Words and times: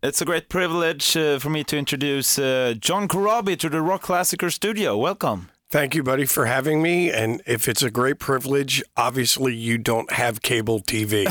It's 0.00 0.20
a 0.20 0.24
great 0.24 0.48
privilege 0.48 1.16
uh, 1.16 1.40
for 1.40 1.50
me 1.50 1.64
to 1.64 1.76
introduce 1.76 2.38
uh, 2.38 2.74
John 2.78 3.08
Corabi 3.08 3.58
to 3.58 3.68
the 3.68 3.78
Rockklassiker 3.78 4.52
studio. 4.52 4.96
Welcome. 4.96 5.48
Thank 5.70 5.96
you, 5.96 6.04
buddy, 6.04 6.24
for 6.24 6.46
having 6.46 6.80
me. 6.80 7.10
And 7.10 7.42
if 7.46 7.68
it's 7.68 7.82
a 7.82 7.90
great 7.90 8.20
privilege, 8.20 8.80
obviously 8.96 9.56
you 9.56 9.76
don't 9.76 10.12
have 10.12 10.40
cable 10.40 10.78
TV. 10.78 11.26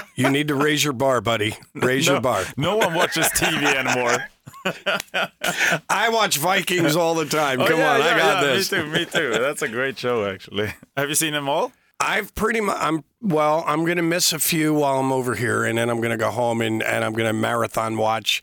you 0.14 0.30
need 0.30 0.46
to 0.46 0.54
raise 0.54 0.84
your 0.84 0.92
bar, 0.92 1.20
buddy. 1.20 1.56
Raise 1.74 2.06
no, 2.06 2.12
your 2.12 2.22
bar. 2.22 2.44
No 2.56 2.76
one 2.76 2.94
watches 2.94 3.26
TV 3.30 3.64
anymore. 3.64 4.28
I 5.90 6.08
watch 6.08 6.38
Vikings 6.38 6.94
all 6.94 7.16
the 7.16 7.26
time. 7.26 7.60
Oh, 7.60 7.66
Come 7.66 7.80
yeah, 7.80 7.94
on, 7.94 8.00
yeah, 8.00 8.06
I 8.06 8.16
got 8.16 8.42
yeah, 8.44 8.52
this. 8.52 8.70
Me 8.70 8.78
too. 8.78 8.86
Me 8.86 9.04
too. 9.06 9.30
That's 9.32 9.62
a 9.62 9.68
great 9.68 9.98
show, 9.98 10.24
actually. 10.24 10.72
Have 10.96 11.08
you 11.08 11.16
seen 11.16 11.32
them 11.32 11.48
all? 11.48 11.72
I've 12.02 12.34
pretty 12.34 12.60
much. 12.60 12.76
I'm 12.80 13.04
well. 13.20 13.64
I'm 13.66 13.84
gonna 13.84 14.02
miss 14.02 14.32
a 14.32 14.38
few 14.38 14.74
while 14.74 14.98
I'm 14.98 15.12
over 15.12 15.34
here, 15.34 15.64
and 15.64 15.78
then 15.78 15.88
I'm 15.88 16.00
gonna 16.00 16.16
go 16.16 16.30
home 16.30 16.60
and 16.60 16.82
and 16.82 17.04
I'm 17.04 17.12
gonna 17.12 17.32
marathon 17.32 17.96
watch 17.96 18.42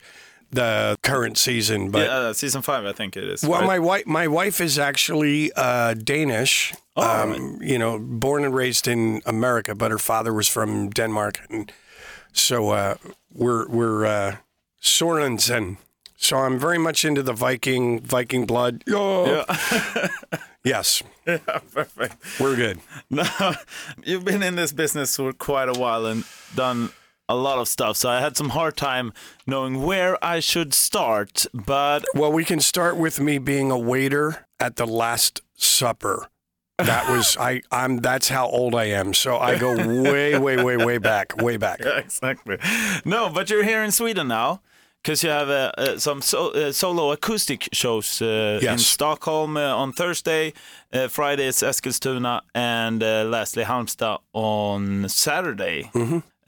the 0.50 0.96
current 1.02 1.38
season. 1.38 1.90
But 1.90 2.06
yeah, 2.06 2.16
uh, 2.16 2.32
season 2.32 2.62
five, 2.62 2.84
I 2.84 2.92
think 2.92 3.16
it 3.16 3.24
is. 3.24 3.42
well, 3.42 3.60
right? 3.60 3.66
my 3.66 3.78
wife 3.78 4.06
my 4.06 4.26
wife 4.28 4.60
is 4.60 4.78
actually 4.78 5.52
uh, 5.54 5.94
Danish. 5.94 6.74
Oh, 6.96 7.22
um, 7.22 7.58
you 7.62 7.78
know, 7.78 7.98
born 7.98 8.44
and 8.44 8.54
raised 8.54 8.88
in 8.88 9.22
America, 9.26 9.74
but 9.74 9.90
her 9.90 9.98
father 9.98 10.32
was 10.32 10.48
from 10.48 10.90
Denmark, 10.90 11.40
and 11.48 11.72
so 12.32 12.70
uh, 12.70 12.94
we're 13.32 13.68
we're 13.68 14.06
uh, 14.06 14.36
Sorensen. 14.82 15.76
So 16.22 16.36
I'm 16.36 16.58
very 16.58 16.76
much 16.78 17.04
into 17.06 17.22
the 17.22 17.32
Viking 17.32 17.98
Viking 18.00 18.44
blood. 18.44 18.84
Oh, 18.90 19.24
Yeah. 19.72 20.08
yes, 20.62 21.02
yeah, 21.26 21.38
perfect. 21.72 22.16
we're 22.38 22.56
good. 22.56 22.78
No, 23.08 23.24
you've 24.04 24.24
been 24.26 24.42
in 24.42 24.54
this 24.54 24.70
business 24.72 25.16
for 25.16 25.32
quite 25.32 25.68
a 25.70 25.72
while 25.80 26.04
and 26.04 26.24
done 26.54 26.90
a 27.26 27.34
lot 27.34 27.58
of 27.58 27.68
stuff. 27.68 27.96
So 27.96 28.10
I 28.10 28.20
had 28.20 28.36
some 28.36 28.50
hard 28.50 28.76
time 28.76 29.14
knowing 29.46 29.82
where 29.82 30.22
I 30.22 30.40
should 30.40 30.74
start. 30.74 31.46
But 31.54 32.04
Well, 32.14 32.30
we 32.32 32.44
can 32.44 32.60
start 32.60 32.98
with 32.98 33.18
me 33.18 33.38
being 33.38 33.70
a 33.70 33.78
waiter 33.78 34.46
at 34.60 34.76
the 34.76 34.86
Last 34.86 35.40
Supper. 35.56 36.28
That 36.76 37.08
was 37.10 37.36
I. 37.40 37.62
I'm. 37.70 37.96
That's 37.98 38.28
how 38.28 38.46
old 38.46 38.74
I 38.74 38.84
am. 38.84 39.14
So 39.14 39.38
I 39.38 39.56
go 39.58 39.74
way, 40.12 40.38
way, 40.38 40.62
way, 40.62 40.76
way 40.76 40.98
back, 40.98 41.36
way 41.38 41.56
back. 41.56 41.80
yeah, 41.82 41.96
exactly. 41.98 42.58
No, 43.06 43.30
but 43.30 43.48
you're 43.48 43.64
here 43.64 43.82
in 43.82 43.90
Sweden 43.90 44.28
now 44.28 44.60
because 45.02 45.22
you 45.22 45.30
have 45.30 45.48
uh, 45.48 45.72
uh, 45.78 45.98
some 45.98 46.20
so, 46.22 46.50
uh, 46.50 46.72
solo 46.72 47.12
acoustic 47.12 47.68
shows 47.72 48.20
uh, 48.22 48.58
in 48.72 48.78
Stockholm 48.78 49.56
uh, 49.56 49.74
on 49.74 49.92
Thursday, 49.92 50.52
uh, 50.92 51.08
Friday 51.08 51.46
is 51.46 51.62
Eskilstuna, 51.62 52.40
and 52.54 53.02
uh, 53.02 53.24
lastly 53.24 53.64
Halmstad 53.64 54.18
on 54.32 55.08
Saturday. 55.08 55.90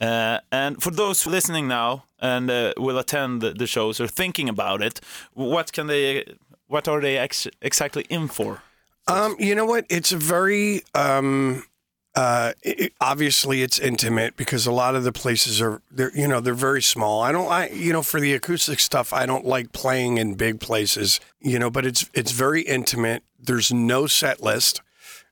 Uh, 0.01 0.39
and 0.51 0.83
for 0.83 0.91
those 0.91 1.27
listening 1.27 1.69
now 1.69 2.05
and 2.21 2.51
uh, 2.51 2.73
will 2.77 2.99
attend 2.99 3.41
the, 3.41 3.53
the 3.53 3.67
shows 3.67 4.01
or 4.01 4.09
thinking 4.09 4.49
about 4.49 4.83
it, 4.83 5.01
what 5.35 5.73
can 5.73 5.87
they, 5.87 6.25
what 6.67 6.89
are 6.89 7.01
they 7.01 7.17
ex- 7.17 7.47
exactly 7.61 8.05
in 8.09 8.29
for? 8.29 8.63
Um, 9.07 9.37
you 9.39 9.55
know 9.55 9.65
what? 9.65 9.85
It's 9.89 10.13
a 10.13 10.17
very 10.17 10.83
um, 10.95 11.65
uh, 12.15 12.53
it, 12.63 12.93
obviously 13.01 13.63
it's 13.63 13.79
intimate 13.79 14.37
because 14.37 14.67
a 14.67 14.73
lot 14.73 14.95
of 14.95 15.03
the 15.05 15.13
places 15.13 15.63
are 15.63 15.81
they're 15.91 16.15
you 16.15 16.29
know 16.29 16.41
they're 16.41 16.55
very 16.55 16.83
small. 16.83 17.23
I 17.23 17.33
don't 17.33 17.51
I 17.51 17.71
you 17.71 17.93
know 17.93 18.03
for 18.03 18.21
the 18.21 18.35
acoustic 18.35 18.81
stuff 18.81 19.13
I 19.13 19.25
don't 19.25 19.47
like 19.47 19.73
playing 19.73 20.19
in 20.19 20.35
big 20.35 20.61
places. 20.61 21.21
You 21.41 21.59
know, 21.59 21.71
but 21.71 21.87
it's 21.87 22.09
it's 22.13 22.33
very 22.33 22.63
intimate. 22.63 23.23
There's 23.39 23.73
no 23.73 24.07
set 24.07 24.43
list, 24.43 24.83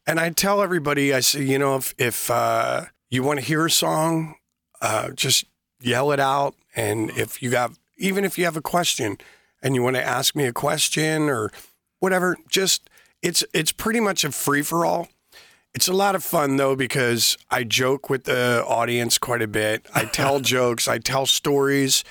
and 0.07 0.19
I 0.19 0.31
tell 0.31 0.63
everybody 0.63 1.13
I 1.13 1.21
say 1.21 1.43
you 1.43 1.59
know 1.59 1.77
if 1.77 1.95
if 1.99 2.31
uh, 2.31 2.87
you 3.11 3.23
want 3.23 3.41
to 3.41 3.45
hear 3.45 3.67
a 3.67 3.71
song, 3.71 4.37
uh, 4.81 5.11
just 5.11 5.45
yell 5.83 6.13
it 6.13 6.21
out, 6.21 6.55
and 6.75 7.11
if 7.11 7.43
you 7.43 7.51
got 7.51 7.73
even 7.99 8.25
if 8.25 8.39
you 8.39 8.47
have 8.47 8.57
a 8.57 8.63
question 8.63 9.19
and 9.63 9.75
you 9.75 9.83
want 9.83 9.97
to 9.97 10.03
ask 10.03 10.35
me 10.35 10.47
a 10.47 10.53
question 10.53 11.29
or 11.29 11.51
whatever, 11.99 12.39
just 12.49 12.89
it's 13.21 13.45
it's 13.53 13.71
pretty 13.71 14.01
much 14.01 14.25
a 14.25 14.33
free 14.33 14.63
for 14.63 14.87
all. 14.87 15.09
It's 15.75 15.89
a 15.89 15.93
lot 15.93 16.15
of 16.15 16.25
fun 16.25 16.57
though 16.57 16.75
because 16.75 17.39
I 17.51 17.65
joke 17.65 18.11
with 18.11 18.25
the 18.25 18.65
audience 18.67 19.19
quite 19.19 19.43
a 19.43 19.49
bit. 19.49 19.87
I 19.95 20.05
tell 20.13 20.41
jokes, 20.41 20.89
I 20.89 20.99
tell 20.99 21.27
stories. 21.27 22.05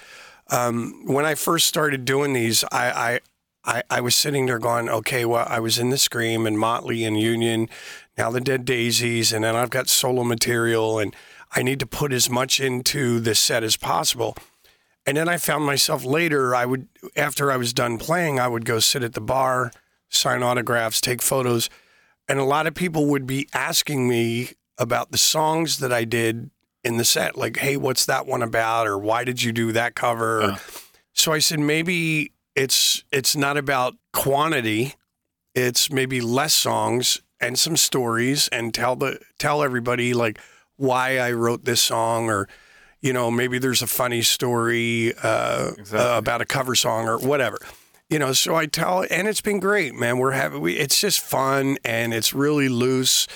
Um, 0.51 1.03
when 1.05 1.25
I 1.25 1.35
first 1.35 1.67
started 1.67 2.05
doing 2.05 2.33
these, 2.33 2.63
I, 2.71 2.89
I 2.91 3.19
I 3.65 3.83
I 3.89 4.01
was 4.01 4.15
sitting 4.15 4.45
there 4.45 4.59
going, 4.59 4.89
okay, 4.89 5.25
well, 5.25 5.45
I 5.47 5.59
was 5.59 5.77
in 5.77 5.89
the 5.89 5.97
Scream 5.97 6.47
and 6.47 6.57
Motley 6.57 7.03
and 7.03 7.19
Union, 7.19 7.69
now 8.17 8.31
the 8.31 8.41
Dead 8.41 8.65
Daisies, 8.65 9.33
and 9.33 9.43
then 9.43 9.55
I've 9.55 9.69
got 9.69 9.89
solo 9.89 10.23
material, 10.23 10.97
and 10.97 11.15
I 11.51 11.61
need 11.61 11.79
to 11.81 11.85
put 11.85 12.13
as 12.13 12.29
much 12.29 12.59
into 12.59 13.19
this 13.19 13.39
set 13.39 13.63
as 13.63 13.75
possible. 13.75 14.35
And 15.05 15.17
then 15.17 15.27
I 15.27 15.37
found 15.37 15.65
myself 15.65 16.05
later, 16.05 16.55
I 16.55 16.65
would, 16.65 16.87
after 17.15 17.51
I 17.51 17.57
was 17.57 17.73
done 17.73 17.97
playing, 17.97 18.39
I 18.39 18.47
would 18.47 18.65
go 18.65 18.79
sit 18.79 19.03
at 19.03 19.13
the 19.13 19.21
bar, 19.21 19.71
sign 20.09 20.43
autographs, 20.43 21.01
take 21.01 21.21
photos. 21.21 21.69
And 22.29 22.39
a 22.39 22.43
lot 22.45 22.67
of 22.67 22.75
people 22.75 23.07
would 23.07 23.25
be 23.27 23.49
asking 23.53 24.07
me 24.07 24.51
about 24.77 25.11
the 25.11 25.17
songs 25.17 25.79
that 25.79 25.91
I 25.91 26.05
did 26.05 26.51
in 26.83 26.95
the 26.97 27.03
set, 27.03 27.37
like, 27.37 27.57
hey, 27.57 27.75
what's 27.75 28.05
that 28.05 28.25
one 28.25 28.41
about? 28.41 28.87
Or 28.87 28.97
why 28.97 29.23
did 29.25 29.43
you 29.43 29.51
do 29.51 29.71
that 29.73 29.95
cover? 29.95 30.57
So 31.13 31.33
I 31.33 31.39
said, 31.39 31.59
maybe 31.59 32.31
it's 32.55 33.03
it's 33.11 33.35
not 33.35 33.57
about 33.57 33.95
quantity, 34.13 34.93
it's 35.55 35.91
maybe 35.91 36.21
less 36.21 36.53
songs 36.53 37.21
and 37.41 37.57
some 37.59 37.75
stories 37.75 38.47
and 38.49 38.73
tell 38.73 38.95
the 38.95 39.19
tell 39.39 39.63
everybody 39.63 40.13
like 40.13 40.39
why 40.77 41.17
I 41.17 41.31
wrote 41.33 41.65
this 41.65 41.81
song 41.81 42.29
or 42.29 42.47
you 43.01 43.13
know, 43.13 43.31
maybe 43.31 43.59
there's 43.59 43.81
a 43.81 43.87
funny 43.87 44.21
story 44.21 45.13
uh, 45.23 45.71
Exactly. 45.77 45.99
uh, 45.99 46.17
about 46.17 46.41
a 46.41 46.45
cover 46.45 46.75
song 46.75 47.07
or 47.07 47.17
whatever. 47.17 47.57
You 48.09 48.17
know, 48.17 48.33
so 48.33 48.55
I 48.55 48.65
tell, 48.65 49.05
and 49.11 49.27
it's 49.27 49.41
been 49.41 49.59
great, 49.59 49.93
man. 49.93 50.17
We're 50.17 50.31
having, 50.31 50.61
we, 50.61 50.77
it's 50.77 50.99
just 50.99 51.19
fun 51.19 51.77
and 51.85 52.11
it's 52.11 52.33
really 52.33 52.67
loose. 52.67 53.27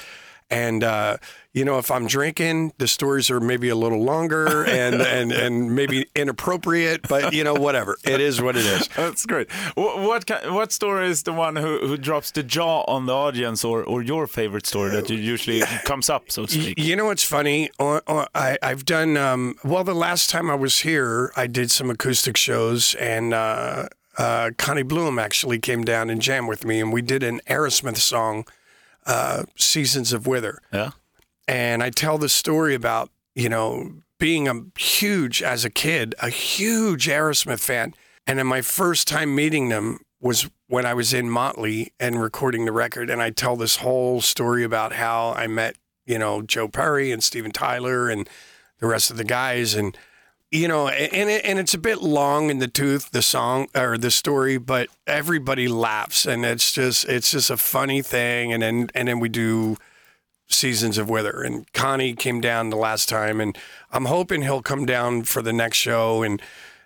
And 0.49 0.83
uh, 0.83 1.17
you 1.53 1.63
know, 1.63 1.77
if 1.77 1.91
I'm 1.91 2.07
drinking, 2.07 2.73
the 2.79 2.87
stories 2.87 3.29
are 3.29 3.39
maybe 3.39 3.69
a 3.69 3.75
little 3.75 4.03
longer 4.03 4.65
and 4.65 4.95
and 5.01 5.31
and 5.31 5.75
maybe 5.75 6.07
inappropriate, 6.15 7.07
but 7.07 7.33
you 7.33 7.43
know, 7.43 7.53
whatever. 7.53 7.97
It 8.03 8.19
is 8.19 8.41
what 8.41 8.55
it 8.55 8.65
is. 8.65 8.87
That's 8.95 9.25
great. 9.25 9.51
What 9.75 9.99
what, 10.27 10.51
what 10.51 10.71
story 10.71 11.07
is 11.07 11.23
the 11.23 11.33
one 11.33 11.55
who, 11.55 11.79
who 11.87 11.97
drops 11.97 12.31
the 12.31 12.43
jaw 12.43 12.83
on 12.87 13.05
the 13.05 13.13
audience, 13.13 13.63
or, 13.63 13.83
or 13.83 14.01
your 14.01 14.25
favorite 14.27 14.65
story 14.65 14.89
that 14.91 15.09
usually 15.09 15.61
comes 15.85 16.09
up, 16.09 16.31
so 16.31 16.45
to 16.45 16.51
speak? 16.51 16.79
You 16.79 16.95
know 16.95 17.05
what's 17.05 17.23
funny? 17.23 17.69
I, 17.79 18.57
I've 18.61 18.85
done 18.85 19.17
um, 19.17 19.55
well. 19.63 19.83
The 19.83 19.93
last 19.95 20.31
time 20.31 20.49
I 20.49 20.55
was 20.55 20.79
here, 20.79 21.31
I 21.35 21.45
did 21.47 21.69
some 21.69 21.91
acoustic 21.91 22.37
shows, 22.37 22.95
and 22.95 23.33
uh, 23.33 23.87
uh, 24.17 24.51
Conny 24.57 24.83
Bloom 24.83 25.17
actually 25.19 25.59
came 25.59 25.83
down 25.83 26.09
and 26.09 26.21
jammed 26.21 26.47
with 26.47 26.65
me, 26.65 26.79
and 26.79 26.93
we 26.93 27.01
did 27.01 27.23
an 27.23 27.41
Aerosmith 27.47 27.97
song, 27.97 28.45
uh, 29.05 29.43
"Seasons 29.55 30.13
of 30.13 30.27
Wither." 30.27 30.59
Yeah. 30.71 30.91
and 31.47 31.83
I 31.83 31.89
tell 31.89 32.17
the 32.17 32.29
story 32.29 32.73
about 32.75 33.09
you 33.35 33.49
know 33.49 33.93
being 34.19 34.47
a 34.47 34.61
huge 34.79 35.41
as 35.43 35.65
a 35.65 35.69
kid, 35.69 36.15
a 36.21 36.29
huge 36.29 37.07
Aerosmith 37.07 37.59
fan, 37.59 37.93
and 38.27 38.39
then 38.39 38.47
my 38.47 38.61
first 38.61 39.07
time 39.07 39.35
meeting 39.35 39.69
them 39.69 39.99
was 40.21 40.49
when 40.67 40.85
I 40.85 40.93
was 40.93 41.13
in 41.13 41.29
Motley 41.29 41.91
and 41.99 42.21
recording 42.21 42.65
the 42.65 42.71
record, 42.71 43.09
and 43.09 43.21
I 43.21 43.29
tell 43.29 43.55
this 43.55 43.77
whole 43.77 44.21
story 44.21 44.63
about 44.63 44.93
how 44.93 45.33
I 45.33 45.47
met 45.47 45.75
you 46.05 46.17
know 46.19 46.41
Joe 46.41 46.67
Perry 46.67 47.11
and 47.11 47.23
Steven 47.23 47.51
Tyler 47.51 48.09
and 48.09 48.29
the 48.79 48.87
rest 48.87 49.09
of 49.11 49.17
the 49.17 49.23
guys 49.23 49.73
and. 49.75 49.97
You 50.53 50.67
know, 50.67 50.87
and 50.87 51.31
it, 51.31 51.43
and 51.45 51.57
it's 51.57 51.73
a 51.73 51.79
bit 51.79 52.03
long 52.03 52.51
in 52.51 52.59
the 52.59 52.67
tooth, 52.67 53.09
the 53.09 53.23
song 53.23 53.69
or 53.75 53.97
the 53.97 54.11
story, 54.11 54.59
but 54.59 54.87
everybody 55.07 55.67
laughs, 55.67 56.27
and 56.27 56.45
it's 56.45 56.71
just 56.71 57.05
it's 57.05 57.31
just 57.31 57.49
a 57.49 57.57
funny 57.57 58.03
thing. 58.03 58.53
And 58.53 58.61
then 58.61 58.89
and 58.93 59.07
then 59.07 59.19
we 59.19 59.29
do 59.29 59.77
seasons 60.47 60.99
of 60.99 61.09
Wither. 61.09 61.41
And 61.41 61.65
Conny 61.73 62.13
came 62.13 62.39
down 62.39 62.69
the 62.69 62.77
last 62.77 63.09
time, 63.09 63.41
and 63.41 63.57
I'm 63.91 64.05
hoping 64.05 64.43
he'll 64.43 64.61
come 64.61 64.85
down 64.85 65.23
for 65.23 65.41
the 65.41 65.53
next 65.53 65.77
show. 65.77 66.21
And 66.21 66.39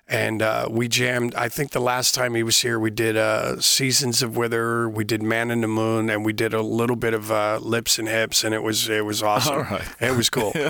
and 0.09 0.41
uh, 0.41 0.67
we 0.69 0.87
jammed. 0.87 1.35
I 1.35 1.49
think 1.49 1.71
the 1.71 1.81
last 1.81 2.15
time 2.15 2.35
he 2.35 2.43
was 2.43 2.59
here, 2.61 2.79
we 2.79 2.89
did 2.91 3.17
uh, 3.17 3.59
seasons 3.59 4.23
of 4.23 4.37
Wither. 4.37 4.87
We 4.89 5.03
did 5.03 5.21
Man 5.21 5.51
in 5.51 5.61
the 5.61 5.67
Moon, 5.67 6.09
and 6.09 6.25
we 6.25 6.33
did 6.33 6.53
a 6.53 6.61
little 6.61 6.95
bit 6.95 7.13
of 7.13 7.31
uh, 7.31 7.59
Lips 7.61 7.99
and 7.99 8.07
Hips, 8.07 8.43
and 8.43 8.53
it 8.55 8.63
was 8.63 8.87
it 8.89 9.05
was 9.05 9.21
awesome. 9.21 9.59
Right. 9.63 9.87
It 9.99 10.15
was 10.15 10.29
cool. 10.29 10.53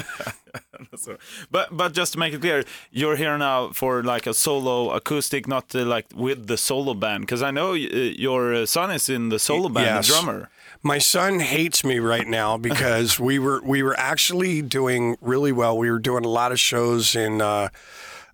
But 1.51 1.75
but 1.75 1.94
just 1.94 2.13
to 2.13 2.19
make 2.19 2.34
it 2.34 2.42
clear, 2.42 2.63
you're 2.92 3.16
here 3.16 3.38
now 3.38 3.69
for 3.74 4.04
like 4.04 4.25
a 4.28 4.34
solo 4.34 4.92
acoustic, 4.92 5.48
not 5.48 5.74
uh, 5.75 5.86
like 5.86 6.06
with 6.16 6.48
the 6.48 6.57
solo 6.57 6.94
band, 6.94 7.22
because 7.22 7.42
I 7.42 7.51
know 7.51 7.72
uh, 7.72 7.75
your 7.75 8.66
son 8.66 8.92
is 8.92 9.10
in 9.10 9.30
the 9.30 9.39
solo 9.39 9.69
band, 9.69 9.86
Yes. 9.88 10.07
the 10.07 10.13
drummer. 10.13 10.50
My 10.84 11.00
son 11.00 11.39
hates 11.39 11.84
me 11.84 12.00
right 12.00 12.28
now 12.28 12.57
because 12.69 13.19
we 13.19 13.39
were 13.39 13.62
we 13.63 13.84
were 13.84 13.95
actually 14.00 14.62
doing 14.62 15.16
really 15.22 15.51
well. 15.51 15.78
We 15.78 15.92
were 15.92 16.00
doing 16.00 16.25
a 16.25 16.30
lot 16.30 16.51
of 16.51 16.60
shows 16.60 17.16
in 17.16 17.42
uh, 17.42 17.69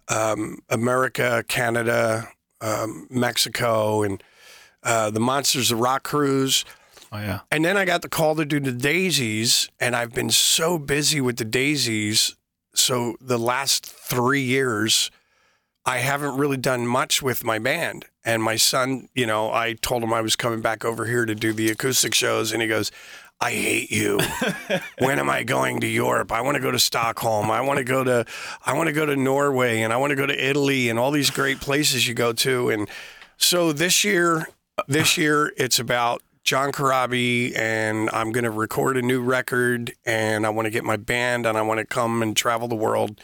um, 0.07 0.59
America, 0.69 1.43
Canada, 1.47 2.29
um, 2.61 3.07
Mexico, 3.09 4.03
and 4.03 4.23
uh, 4.83 5.09
the 5.09 5.19
Monsters 5.19 5.71
of 5.71 5.79
Rock 5.79 6.03
cruise. 6.03 6.65
Oh 7.11 7.19
yeah. 7.19 7.41
And 7.51 7.63
then 7.63 7.77
I 7.77 7.85
got 7.85 8.01
the 8.01 8.09
call 8.09 8.35
to 8.35 8.45
do 8.45 8.59
the 8.59 8.71
Daisies, 8.71 9.69
and 9.79 9.95
I've 9.95 10.13
been 10.13 10.31
so 10.31 10.77
busy 10.77 11.21
with 11.21 11.37
the 11.37 11.45
Daisies. 11.45 12.35
So 12.73 13.15
the 13.21 13.37
last 13.37 13.85
three 13.85 14.41
years, 14.41 15.11
I 15.85 15.99
haven't 15.99 16.37
really 16.37 16.57
done 16.57 16.87
much 16.87 17.21
with 17.21 17.43
my 17.43 17.59
band. 17.59 18.05
And 18.25 18.41
my 18.41 18.55
son, 18.55 19.09
you 19.13 19.27
know, 19.27 19.51
I 19.51 19.73
told 19.73 20.01
him 20.01 20.13
I 20.13 20.21
was 20.21 20.35
coming 20.35 20.61
back 20.61 20.85
over 20.85 21.05
here 21.05 21.25
to 21.25 21.35
do 21.35 21.53
the 21.53 21.69
acoustic 21.69 22.13
shows, 22.15 22.51
and 22.51 22.61
he 22.61 22.67
goes, 22.67 22.91
I 23.43 23.51
hate 23.51 23.91
you. 23.91 24.21
when 24.99 25.19
am 25.19 25.29
I 25.29 25.43
going 25.43 25.81
to 25.81 25.87
Europe? 25.87 26.31
I 26.31 26.39
want 26.39 26.55
to 26.55 26.61
go 26.61 26.71
to 26.71 26.79
Stockholm. 26.79 27.51
I 27.51 27.59
want 27.59 27.77
to 27.77 27.83
go 27.83 28.01
to 28.01 28.25
I 28.65 28.73
want 28.73 28.87
to 28.87 28.93
go 28.93 29.05
to 29.05 29.17
Norway 29.17 29.81
and 29.81 29.91
I 29.91 29.97
want 29.97 30.11
to 30.11 30.15
go 30.15 30.25
to 30.25 30.49
Italy 30.49 30.87
and 30.87 30.97
all 30.97 31.11
these 31.11 31.29
great 31.29 31.59
places 31.59 32.07
you 32.07 32.13
go 32.13 32.31
to. 32.31 32.69
And 32.69 32.87
so 33.35 33.73
this 33.73 34.05
year 34.05 34.47
this 34.87 35.17
year 35.17 35.51
it's 35.57 35.77
about 35.77 36.21
John 36.45 36.71
Corabi 36.71 37.53
and 37.57 38.09
I'm 38.13 38.31
going 38.31 38.45
to 38.45 38.49
record 38.49 38.95
a 38.95 39.01
new 39.01 39.21
record 39.21 39.91
and 40.05 40.45
I 40.45 40.49
want 40.49 40.67
to 40.67 40.71
get 40.71 40.85
my 40.85 40.95
band 40.95 41.45
and 41.45 41.57
I 41.57 41.63
want 41.63 41.79
to 41.81 41.85
come 41.85 42.21
and 42.21 42.37
travel 42.37 42.69
the 42.69 42.75
world 42.75 43.19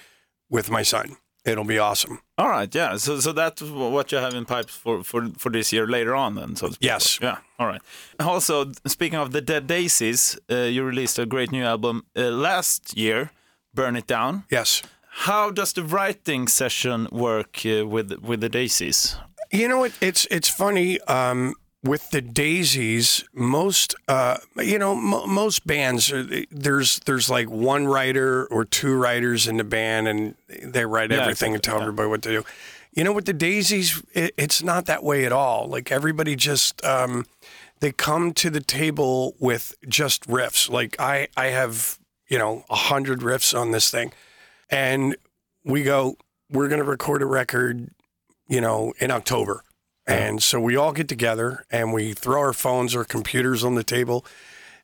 with 0.50 0.70
my 0.70 0.84
son. 0.84 1.16
It'll 1.46 1.64
be 1.64 1.80
awesome. 1.80 2.20
All 2.38 2.50
right, 2.50 2.74
yeah. 2.76 2.98
So, 2.98 3.20
so 3.20 3.32
that's 3.32 3.62
what 3.62 4.12
you 4.12 4.18
have 4.18 4.34
in 4.34 4.46
pipes 4.46 4.76
for, 4.76 5.04
for, 5.04 5.30
for 5.38 5.50
this 5.50 5.72
year 5.72 5.88
later 5.88 6.14
on, 6.16 6.36
then. 6.36 6.56
So. 6.56 6.70
Yes. 6.80 7.20
Yeah. 7.22 7.38
All 7.58 7.68
right. 7.68 7.82
Also, 8.20 8.72
speaking 8.86 9.18
of 9.18 9.32
the 9.32 9.42
Dead 9.42 9.66
Daisies, 9.66 10.38
uh, 10.52 10.56
you 10.56 10.84
released 10.84 11.18
a 11.18 11.26
great 11.26 11.52
new 11.52 11.64
album 11.64 12.06
uh, 12.16 12.30
last 12.30 12.98
year, 12.98 13.32
"Burn 13.74 13.96
It 13.96 14.08
Down." 14.08 14.44
Yes. 14.52 14.84
How 15.10 15.50
does 15.52 15.74
the 15.74 15.84
writing 15.84 16.48
session 16.48 17.08
work 17.12 17.66
uh, 17.66 17.88
with 17.88 18.12
with 18.22 18.42
the 18.42 18.50
Daisies? 18.50 19.18
You 19.52 19.68
know, 19.68 19.86
it, 19.86 19.94
it's 20.02 20.28
it's 20.30 20.50
funny. 20.50 21.00
Um, 21.02 21.56
with 21.84 22.12
the 22.12 22.22
Daisies, 22.22 23.24
most 23.34 23.96
uh, 24.08 24.38
you 24.58 24.78
know, 24.78 24.96
mo 24.96 25.26
most 25.26 25.66
bands 25.66 26.12
there's 26.52 27.00
there's 27.00 27.30
like 27.30 27.50
one 27.50 27.88
writer 27.88 28.46
or 28.48 28.66
two 28.66 28.96
writers 28.96 29.48
in 29.48 29.58
the 29.58 29.64
band, 29.64 30.08
and 30.08 30.36
they 30.64 30.86
write 30.86 31.12
Yeah, 31.12 31.22
everything 31.22 31.54
and 31.54 31.64
tell 31.64 31.76
yeah. 31.78 31.82
everybody 31.84 32.10
what 32.10 32.22
to 32.24 32.30
do. 32.30 32.46
You 32.92 33.04
know, 33.04 33.14
with 33.14 33.26
the 33.26 33.34
Daisies, 33.34 34.02
it, 34.14 34.34
it's 34.38 34.62
not 34.64 34.86
that 34.88 35.04
way 35.04 35.26
at 35.26 35.32
all. 35.32 35.68
Like 35.68 35.92
everybody 35.92 36.36
just 36.36 36.84
um, 36.84 37.26
they 37.80 37.92
come 37.92 38.34
to 38.34 38.50
the 38.50 38.62
table 38.62 39.36
with 39.40 39.74
just 39.88 40.28
riffs. 40.28 40.70
Like 40.70 40.96
I 41.00 41.28
I 41.38 41.48
have 41.48 41.98
you 42.30 42.38
know 42.38 42.66
a 42.70 42.76
hundred 42.76 43.20
riffs 43.22 43.58
on 43.58 43.72
this 43.72 43.90
thing, 43.90 44.12
and 44.70 45.16
we 45.64 45.84
go 45.84 46.18
we're 46.52 46.68
going 46.68 46.82
to 46.84 46.90
record 46.90 47.22
a 47.22 47.26
record, 47.26 47.90
you 48.48 48.60
know, 48.60 48.94
in 49.00 49.12
October. 49.12 49.64
And 50.10 50.42
so 50.42 50.60
we 50.60 50.76
all 50.76 50.92
get 50.92 51.08
together 51.08 51.66
and 51.70 51.94
we 51.94 52.14
throw 52.14 52.42
our 52.42 52.54
phones 52.54 52.96
or 52.96 53.06
computers 53.06 53.64
on 53.64 53.76
the 53.76 53.84
table 53.84 54.26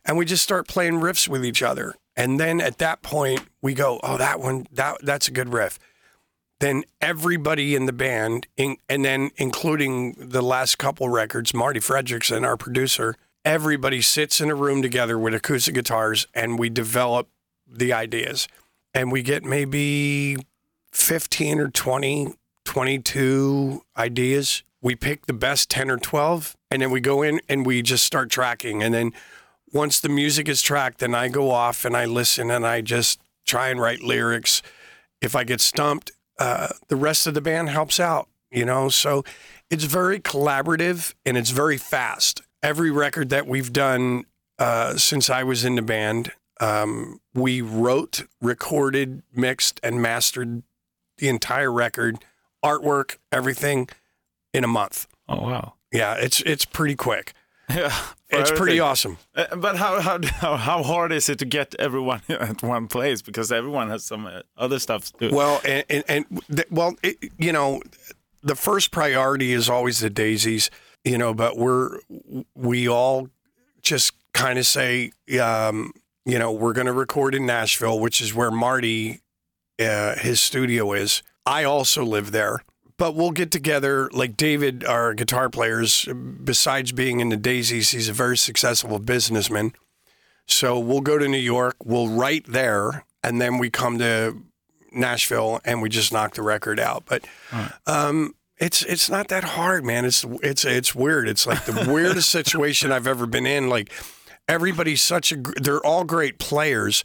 and 0.05 0.17
we 0.17 0.25
just 0.25 0.43
start 0.43 0.67
playing 0.67 0.95
riffs 0.95 1.27
with 1.27 1.43
each 1.43 1.63
other. 1.63 1.95
And 2.15 2.39
then 2.39 2.61
at 2.61 2.77
that 2.77 3.01
point 3.01 3.41
we 3.61 3.73
go, 3.73 3.99
"Oh, 4.03 4.17
that 4.17 4.39
one 4.39 4.67
that 4.71 4.97
that's 5.01 5.27
a 5.27 5.31
good 5.31 5.51
riff." 5.51 5.79
Then 6.59 6.83
everybody 7.01 7.75
in 7.75 7.87
the 7.87 7.91
band, 7.91 8.47
in, 8.55 8.77
and 8.87 9.03
then 9.03 9.31
including 9.35 10.13
the 10.17 10.41
last 10.41 10.77
couple 10.77 11.09
records, 11.09 11.53
Marti 11.53 11.79
Frederiksen, 11.79 12.45
our 12.45 12.55
producer, 12.55 13.15
everybody 13.43 14.01
sits 14.01 14.39
in 14.39 14.49
a 14.49 14.55
room 14.55 14.81
together 14.81 15.17
with 15.17 15.33
acoustic 15.33 15.73
guitars 15.73 16.27
and 16.33 16.57
we 16.57 16.69
develop 16.69 17.27
the 17.67 17.91
ideas. 17.91 18.47
And 18.93 19.11
we 19.11 19.21
get 19.21 19.43
maybe 19.43 20.37
15 20.93 21.59
or 21.59 21.69
20, 21.69 22.35
22 22.63 23.81
ideas. 23.97 24.63
We 24.85 24.95
pick 24.95 25.25
the 25.25 25.33
best 25.33 25.71
10 25.71 25.89
or 25.89 25.97
12, 25.97 26.55
and 26.69 26.83
then 26.83 26.91
we 26.91 27.01
go 27.01 27.23
in 27.23 27.41
and 27.49 27.65
we 27.65 27.81
just 27.81 28.03
start 28.03 28.29
tracking. 28.29 28.83
And 28.83 28.93
then 28.93 29.13
once 29.73 29.99
the 29.99 30.09
music 30.09 30.47
is 30.47 30.61
tracked, 30.61 30.99
then 30.99 31.15
I 31.15 31.27
go 31.27 31.49
off 31.49 31.85
and 31.85 31.97
I 31.97 32.05
listen 32.05 32.51
and 32.51 32.67
I 32.67 32.81
just 32.81 33.19
try 33.47 33.69
and 33.69 33.81
write 33.81 34.03
lyrics. 34.03 34.61
If 35.21 35.35
I 35.35 35.43
get 35.43 35.59
stumped, 35.59 36.11
uh, 36.37 36.67
the 36.87 36.95
rest 36.95 37.25
of 37.25 37.33
the 37.33 37.41
band 37.41 37.69
helps 37.69 37.99
out, 37.99 38.29
you 38.51 38.63
know? 38.63 38.89
So 38.89 39.23
it's 39.71 39.85
very 39.85 40.19
collaborative 40.19 41.15
and 41.25 41.35
it's 41.35 41.49
very 41.49 41.77
fast. 41.77 42.43
Every 42.61 42.91
record 42.91 43.31
that 43.31 43.47
we've 43.47 43.73
done 43.73 44.25
uh, 44.59 44.97
since 44.97 45.31
I 45.31 45.41
was 45.41 45.65
in 45.65 45.73
the 45.73 45.81
band, 45.81 46.31
um, 46.61 47.21
we 47.33 47.59
wrote, 47.59 48.27
recorded, 48.39 49.23
mixed, 49.33 49.79
and 49.81 49.99
mastered 49.99 50.61
the 51.17 51.27
entire 51.27 51.71
record, 51.71 52.23
artwork, 52.63 53.17
everything 53.31 53.89
in 54.55 54.63
a 54.63 54.67
month. 54.67 55.07
Oh 55.27 55.41
wow. 55.41 55.73
Yeah, 55.91 56.15
it's 56.15 56.41
it's 56.41 56.65
pretty 56.65 56.95
quick. 56.95 57.33
Yeah. 58.31 58.41
It's 58.41 58.51
pretty 58.51 58.79
awesome. 58.79 59.17
Uh, 59.35 59.55
but 59.55 59.77
how, 59.77 60.01
how 60.01 60.19
how 60.57 60.83
hard 60.83 61.11
is 61.11 61.29
it 61.29 61.39
to 61.39 61.45
get 61.45 61.73
everyone 61.79 62.21
at 62.29 62.61
one 62.61 62.87
place 62.87 63.21
because 63.21 63.51
everyone 63.51 63.89
has 63.89 64.03
some 64.03 64.25
uh, 64.25 64.41
other 64.57 64.77
stuff 64.79 65.11
to 65.13 65.29
do? 65.29 65.35
Well, 65.35 65.61
and, 65.63 65.85
and, 65.89 66.03
and 66.09 66.41
well, 66.69 66.95
it, 67.01 67.31
you 67.37 67.53
know, 67.53 67.81
the 68.43 68.55
first 68.55 68.91
priority 68.91 69.53
is 69.53 69.69
always 69.69 69.99
the 69.99 70.09
daisies, 70.09 70.69
you 71.03 71.17
know, 71.17 71.33
but 71.33 71.57
we're 71.57 71.99
we 72.55 72.89
all 72.89 73.29
just 73.81 74.13
kind 74.33 74.59
of 74.59 74.65
say, 74.65 75.11
um, 75.41 75.91
you 76.25 76.37
know, 76.37 76.51
we're 76.51 76.73
going 76.73 76.87
to 76.87 76.93
record 76.93 77.35
in 77.35 77.45
Nashville, 77.45 77.99
which 77.99 78.21
is 78.21 78.33
where 78.33 78.51
Marti, 78.51 79.21
uh, 79.79 80.15
his 80.15 80.41
studio 80.41 80.93
is. 80.93 81.23
I 81.45 81.63
also 81.63 82.03
live 82.03 82.31
there. 82.31 82.63
But 82.97 83.13
we'll 83.15 83.31
get 83.31 83.51
together, 83.51 84.09
like 84.13 84.37
David, 84.37 84.85
our 84.85 85.13
guitar 85.13 85.49
players, 85.49 86.07
besides 86.43 86.93
being 86.93 87.19
in 87.19 87.27
the 87.29 87.37
Daisies, 87.37 87.91
he's 87.91 88.07
a 88.07 88.13
very 88.13 88.37
successful 88.37 88.99
businessman. 88.99 89.73
So 90.47 90.79
we'll 90.79 91.01
go 91.01 91.17
to 91.17 91.27
New 91.27 91.37
York, 91.37 91.75
we'll 91.83 92.07
write 92.07 92.45
there, 92.47 93.03
and 93.23 93.41
then 93.41 93.57
we 93.57 93.69
come 93.69 93.97
to 93.99 94.37
Nashville 94.91 95.59
and 95.65 95.81
we 95.81 95.89
just 95.89 96.13
knock 96.13 96.35
the 96.35 96.41
record 96.41 96.79
out. 96.79 97.03
But 97.05 97.25
um, 97.85 98.35
it's 98.57 98.83
it's 98.83 99.09
not 99.09 99.27
that 99.27 99.43
hard, 99.43 99.83
man. 99.83 100.05
It's 100.05 100.23
it's 100.41 100.63
it's 100.63 100.95
weird. 100.95 101.27
It's 101.27 101.45
like 101.45 101.65
the 101.65 101.89
weirdest 101.91 102.29
situation 102.29 102.91
I've 102.91 103.07
ever 103.07 103.25
been 103.25 103.45
in. 103.45 103.69
Like 103.69 103.91
everybody's 104.47 105.01
such 105.01 105.31
a 105.31 105.37
they're 105.59 105.85
all 105.85 106.03
great 106.03 106.39
players, 106.39 107.03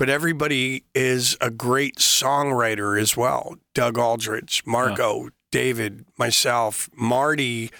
but 0.00 0.08
everybody 0.08 0.82
is 0.94 1.36
a 1.42 1.50
great 1.50 1.96
songwriter 1.96 2.98
as 2.98 3.18
well. 3.18 3.56
Doug 3.74 3.98
Aldrich, 3.98 4.66
Marco, 4.66 5.28
David, 5.50 6.06
myself, 6.16 6.88
Marti. 6.96 7.70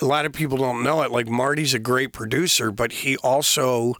A 0.00 0.04
lot 0.06 0.24
of 0.24 0.32
people 0.32 0.56
don't 0.56 0.82
know 0.82 1.02
it. 1.02 1.10
Like 1.10 1.28
Marti's 1.28 1.74
a 1.74 1.78
great 1.78 2.14
producer, 2.14 2.70
but 2.70 2.92
he 2.92 3.18
also 3.18 3.96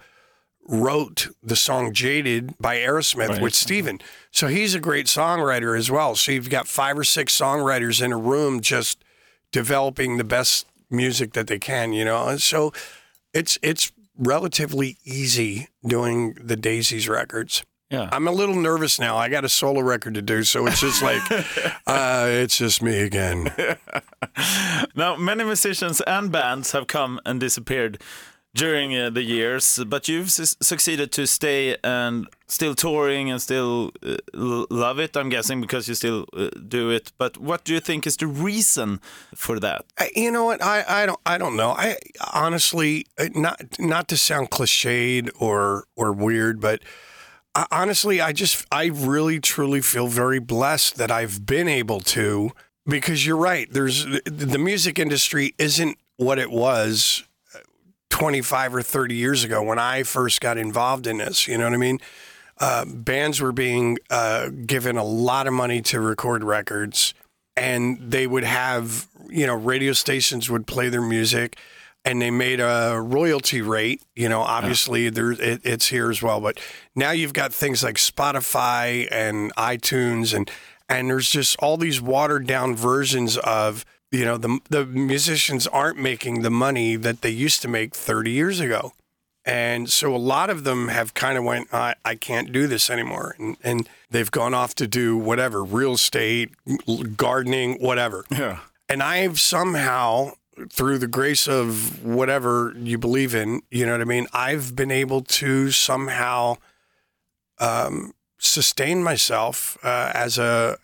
wrote 0.67 1.29
the 1.43 1.57
song 1.57 1.93
Jaded 1.93 2.55
by 2.59 2.79
Aerosmith 2.79 3.29
Right. 3.29 3.43
with 3.43 3.55
Steven. 3.55 4.01
So 4.31 4.47
he's 4.47 4.75
a 4.75 4.81
great 4.81 5.05
songwriter 5.05 5.77
as 5.77 5.91
well. 5.91 6.15
So 6.15 6.33
you've 6.33 6.49
got 6.49 6.69
five 6.69 6.99
or 6.99 7.05
six 7.05 7.39
songwriters 7.39 8.03
in 8.03 8.13
a 8.13 8.19
room 8.19 8.63
just 8.63 9.05
developing 9.53 10.17
the 10.17 10.25
best 10.25 10.65
music 10.89 11.35
that 11.35 11.49
they 11.49 11.59
can, 11.59 11.93
you 11.93 12.07
know? 12.07 12.29
And 12.29 12.41
so 12.41 12.73
it's 13.35 13.59
it's 13.61 13.93
relatively 14.21 14.99
easy 15.05 15.69
doing 15.85 16.35
the 16.41 16.55
Daisies 16.57 17.09
records. 17.09 17.65
yeah. 17.91 18.09
I'm 18.13 18.29
a 18.29 18.33
little 18.33 18.55
nervous 18.55 19.01
now. 19.01 19.17
I 19.17 19.29
got 19.29 19.45
a 19.45 19.49
solo 19.49 19.81
record 19.81 20.15
to 20.15 20.23
do, 20.23 20.45
so 20.45 20.67
it's 20.67 20.81
just 20.81 21.03
like 21.03 21.23
uh, 21.87 22.27
it's 22.29 22.57
just 22.59 22.83
me 22.83 23.01
again. 23.01 23.53
Now, 24.95 25.17
many 25.17 25.45
musicians 25.45 26.01
and 26.03 26.31
bands 26.31 26.73
have 26.73 26.87
come 26.87 27.21
and 27.25 27.41
disappeared 27.41 28.01
during 28.55 28.97
uh, 28.97 29.11
the 29.11 29.23
years, 29.23 29.83
but 29.87 30.09
you've 30.09 30.31
su- 30.31 30.57
succeeded 30.61 31.13
to 31.13 31.27
stay 31.27 31.77
and 31.85 32.27
still 32.49 32.75
touring 32.75 33.31
and 33.31 33.41
still 33.41 33.93
uh, 34.05 34.17
love 34.35 34.99
it. 34.99 35.17
I'm 35.17 35.29
guessing 35.29 35.61
because 35.61 35.89
you 35.89 35.95
still 35.95 36.27
uh, 36.37 36.51
do 36.67 36.91
it. 36.91 37.13
But 37.17 37.39
what 37.39 37.65
do 37.65 37.73
you 37.73 37.81
think 37.81 38.07
is 38.07 38.17
the 38.17 38.27
reason 38.27 39.01
for 39.35 39.61
that? 39.61 39.85
You 40.17 40.33
know 40.33 40.45
what? 40.45 40.63
I, 40.63 40.85
I 40.89 41.07
don't 41.07 41.21
I 41.25 41.39
don't 41.39 41.57
know. 41.57 41.71
I 41.71 41.97
honestly 42.33 43.07
uh, 43.19 43.29
not 43.35 43.63
not 43.79 44.09
to 44.09 44.17
sound 44.17 44.51
cliched 44.51 45.31
or 45.39 45.85
or 45.97 46.13
weird, 46.13 46.61
but 46.61 46.83
I, 47.55 47.67
honestly, 47.71 48.21
I 48.21 48.33
just 48.33 48.67
I 48.73 48.87
really 48.87 49.39
truly 49.39 49.81
feel 49.81 50.09
very 50.09 50.41
blessed 50.41 50.97
that 50.97 51.11
I've 51.11 51.47
been 51.47 51.69
able 51.69 52.01
to 52.01 52.51
because 52.85 53.25
you're 53.25 53.37
right. 53.37 53.69
There's 53.71 54.05
the 54.25 54.59
music 54.59 54.99
industry 54.99 55.55
isn't 55.57 55.99
what 56.17 56.39
it 56.39 56.51
was 56.51 57.23
25 58.21 58.75
or 58.75 58.83
30 58.83 59.15
years 59.15 59.45
ago 59.45 59.63
when 59.63 59.79
I 59.79 60.03
first 60.03 60.43
got 60.43 60.59
involved 60.59 61.07
in 61.07 61.17
this. 61.17 61.49
You 61.49 61.57
know 61.57 61.65
what 61.65 61.73
I 61.73 61.79
mean? 61.79 62.01
Uh, 62.59 62.85
bands 62.85 63.41
were 63.41 63.51
being 63.51 63.97
uh, 64.11 64.51
given 64.51 64.99
a 64.99 65.05
lot 65.05 65.47
of 65.47 65.55
money 65.55 65.81
to 65.81 66.03
record 66.03 66.45
records, 66.45 67.15
and 67.57 67.99
they 67.99 68.27
would 68.27 68.45
have, 68.45 69.09
you 69.31 69.47
know, 69.47 69.55
radio 69.55 69.95
stations 69.95 70.51
would 70.51 70.67
play 70.67 70.91
their 70.91 71.01
music, 71.01 71.57
and 72.05 72.21
they 72.21 72.31
made 72.31 72.61
a 72.61 73.01
royalty 73.01 73.63
rate. 73.63 74.03
You 74.15 74.29
know, 74.29 74.43
obviously 74.43 75.09
there 75.09 75.33
it, 75.33 75.63
it's 75.65 75.87
here 75.87 76.11
as 76.11 76.23
well, 76.23 76.43
but 76.43 76.61
now 76.95 77.13
you've 77.13 77.33
got 77.33 77.55
things 77.55 77.83
like 77.83 77.97
Spotify 77.97 79.09
and 79.11 79.51
iTunes, 79.57 80.35
and 80.35 80.51
and 80.91 81.09
there's 81.09 81.31
just 81.31 81.57
all 81.61 81.79
these 81.79 82.03
watered 82.03 82.47
down 82.47 82.77
versions 82.77 83.39
of 83.39 83.87
you 84.11 84.25
know 84.25 84.37
the 84.37 84.59
the 84.69 84.85
musicians 84.87 85.67
aren't 85.69 85.99
making 85.99 86.43
the 86.43 86.51
money 86.51 86.97
that 86.97 87.21
they 87.23 87.31
used 87.31 87.63
to 87.63 87.69
make 87.69 87.95
30 87.95 88.31
years 88.31 88.61
ago 88.61 88.93
And 89.45 89.89
so 89.89 90.15
a 90.15 90.19
lot 90.19 90.51
of 90.51 90.65
them 90.65 90.89
have 90.89 91.15
kind 91.15 91.39
of 91.39 91.45
went, 91.45 91.73
I, 91.73 91.95
I 92.05 92.15
can't 92.15 92.53
do 92.53 92.67
this 92.67 92.91
anymore. 92.91 93.35
And, 93.39 93.57
and 93.65 93.89
they've 94.11 94.31
gone 94.31 94.53
off 94.55 94.75
to 94.77 94.87
do 94.87 95.17
whatever, 95.17 95.65
real 95.65 95.95
estate, 95.95 96.51
gardening, 97.17 97.79
whatever. 97.81 98.25
Yeah. 98.31 98.59
And 98.89 99.03
I've 99.03 99.41
somehow, 99.41 100.33
through 100.69 100.99
the 100.99 101.09
grace 101.09 101.49
of 101.49 102.05
whatever 102.05 102.75
you 102.77 102.99
believe 102.99 103.35
in, 103.35 103.63
you 103.71 103.87
know 103.87 103.93
what 103.93 104.03
I 104.03 104.05
mean? 104.05 104.27
I've 104.33 104.77
been 104.77 104.91
able 104.91 105.23
to 105.23 105.71
somehow 105.71 106.57
um, 107.59 108.13
sustain 108.41 109.03
myself 109.03 109.79
uh, 109.85 110.11
as 110.15 110.39
a, 110.39 110.79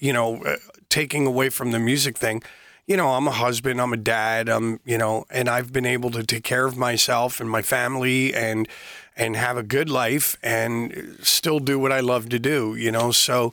you 0.00 0.12
know, 0.12 0.44
uh, 0.44 0.56
taking 0.88 1.26
away 1.26 1.48
from 1.48 1.70
the 1.70 1.78
music 1.78 2.18
thing. 2.18 2.42
You 2.86 2.96
know, 2.96 3.10
I'm 3.10 3.28
a 3.28 3.32
husband, 3.32 3.80
I'm 3.80 3.92
a 3.92 3.96
dad, 3.96 4.48
I'm, 4.48 4.80
you 4.84 4.98
know, 4.98 5.24
and 5.30 5.48
I've 5.48 5.72
been 5.72 5.86
able 5.86 6.10
to 6.10 6.24
take 6.24 6.42
care 6.42 6.66
of 6.66 6.76
myself 6.76 7.40
and 7.40 7.48
my 7.48 7.62
family 7.62 8.34
and 8.34 8.68
and 9.16 9.36
have 9.36 9.56
a 9.56 9.62
good 9.62 9.90
life 9.90 10.36
and 10.42 11.18
still 11.20 11.58
do 11.58 11.78
what 11.78 11.92
I 11.92 12.00
love 12.00 12.28
to 12.30 12.38
do, 12.38 12.74
you 12.74 12.90
know. 12.90 13.12
So 13.12 13.52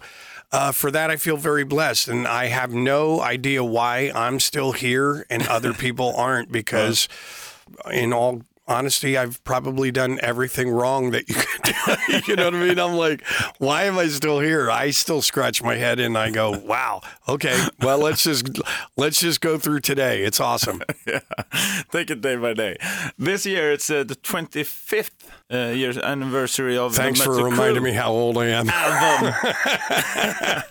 uh, 0.52 0.72
for 0.72 0.92
that, 0.92 1.12
I 1.12 1.18
feel 1.18 1.36
very 1.36 1.66
blessed, 1.66 2.08
and 2.08 2.28
I 2.28 2.46
have 2.46 2.72
no 2.72 3.20
idea 3.22 3.64
why 3.64 4.12
I'm 4.16 4.40
still 4.40 4.72
here 4.72 5.26
and 5.30 5.46
other 5.48 5.74
people 5.86 6.14
aren't. 6.16 6.52
Because, 6.52 7.10
in 7.92 8.14
all 8.14 8.44
honesty, 8.68 9.18
I've 9.18 9.44
probably 9.44 9.92
done 9.92 10.20
everything 10.22 10.70
wrong 10.70 11.12
that 11.12 11.30
you 11.30 11.36
could 11.36 11.62
do. 11.64 11.74
you 12.32 12.36
know 12.36 12.46
what 12.46 12.56
I 12.56 12.68
mean? 12.68 12.80
I'm 12.80 12.94
like, 12.94 13.26
why 13.60 13.84
am 13.84 13.98
I 13.98 14.08
still 14.08 14.40
here? 14.40 14.70
I 14.70 14.92
still 14.92 15.22
scratch 15.22 15.64
my 15.64 15.76
head 15.76 16.00
and 16.00 16.18
I 16.18 16.32
go, 16.32 16.52
wow, 16.52 17.02
okay, 17.28 17.58
well 17.82 17.98
let's 17.98 18.24
just 18.24 18.60
let's 18.96 19.20
just 19.20 19.42
go 19.42 19.58
through 19.58 19.82
today. 19.82 20.24
It's 20.24 20.40
awesome. 20.40 20.82
yeah, 21.08 21.20
take 21.92 22.12
it 22.12 22.22
day 22.22 22.36
by 22.36 22.54
day. 22.54 22.78
This 23.18 23.46
year 23.46 23.72
it's 23.72 23.90
uh, 23.90 24.04
the 24.04 24.16
25th 24.16 25.12
uh, 25.52 25.74
year 25.74 25.94
anniversary 26.04 26.78
of. 26.78 26.96
Thanks 26.96 27.22
for 27.22 27.44
reminding 27.44 27.84
me 27.84 27.94
how 27.94 28.12
old 28.12 28.38
I 28.38 28.48
am. 28.48 28.68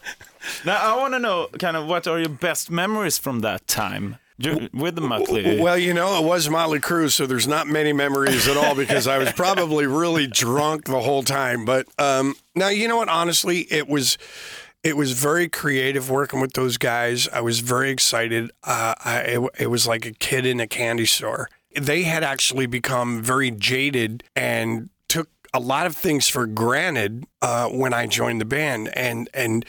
now 0.64 0.76
I 0.76 0.96
want 0.96 1.14
to 1.14 1.18
know, 1.18 1.48
kind 1.58 1.76
of, 1.76 1.86
what 1.86 2.06
are 2.06 2.18
your 2.18 2.28
best 2.28 2.70
memories 2.70 3.18
from 3.18 3.40
that 3.40 3.66
time 3.66 4.18
with 4.38 4.95
the 4.95 5.00
Mötley? 5.00 5.61
Well, 5.61 5.78
you 5.78 5.95
know, 5.95 6.19
it 6.23 6.25
was 6.25 6.49
Motley 6.49 6.78
Crue, 6.78 7.11
so 7.11 7.26
there's 7.26 7.49
not 7.49 7.66
many 7.66 7.93
memories 7.93 8.47
at 8.49 8.57
all 8.57 8.75
because 8.75 9.07
I 9.07 9.19
was 9.19 9.33
probably 9.33 9.87
really 9.87 10.26
drunk 10.26 10.85
the 10.85 11.00
whole 11.00 11.23
time. 11.23 11.64
But 11.64 11.87
um, 11.99 12.35
now, 12.55 12.69
you 12.69 12.88
know 12.88 12.97
what? 12.97 13.09
Honestly, 13.09 13.61
it 13.71 13.88
was 13.88 14.19
it 14.83 14.97
was 14.97 15.12
very 15.12 15.49
creative 15.49 16.11
working 16.11 16.40
with 16.40 16.52
those 16.52 16.76
guys. 16.76 17.28
I 17.28 17.40
was 17.40 17.61
very 17.61 17.90
excited. 17.90 18.50
Uh, 18.62 18.95
I, 19.05 19.19
it, 19.21 19.50
it 19.59 19.66
was 19.66 19.87
like 19.87 20.07
a 20.07 20.12
kid 20.12 20.47
in 20.47 20.61
a 20.61 20.66
candy 20.66 21.07
store. 21.07 21.49
They 21.75 22.05
had 22.05 22.23
actually 22.23 22.66
become 22.66 23.23
very 23.23 23.50
jaded 23.50 24.23
and 24.37 24.90
took 25.09 25.28
a 25.52 25.59
lot 25.59 25.87
of 25.87 25.97
things 25.97 26.28
for 26.28 26.47
granted 26.47 27.25
uh, 27.43 27.69
when 27.69 27.93
I 27.93 28.07
joined 28.07 28.40
the 28.40 28.45
band. 28.45 28.90
And 28.97 29.28
and 29.35 29.64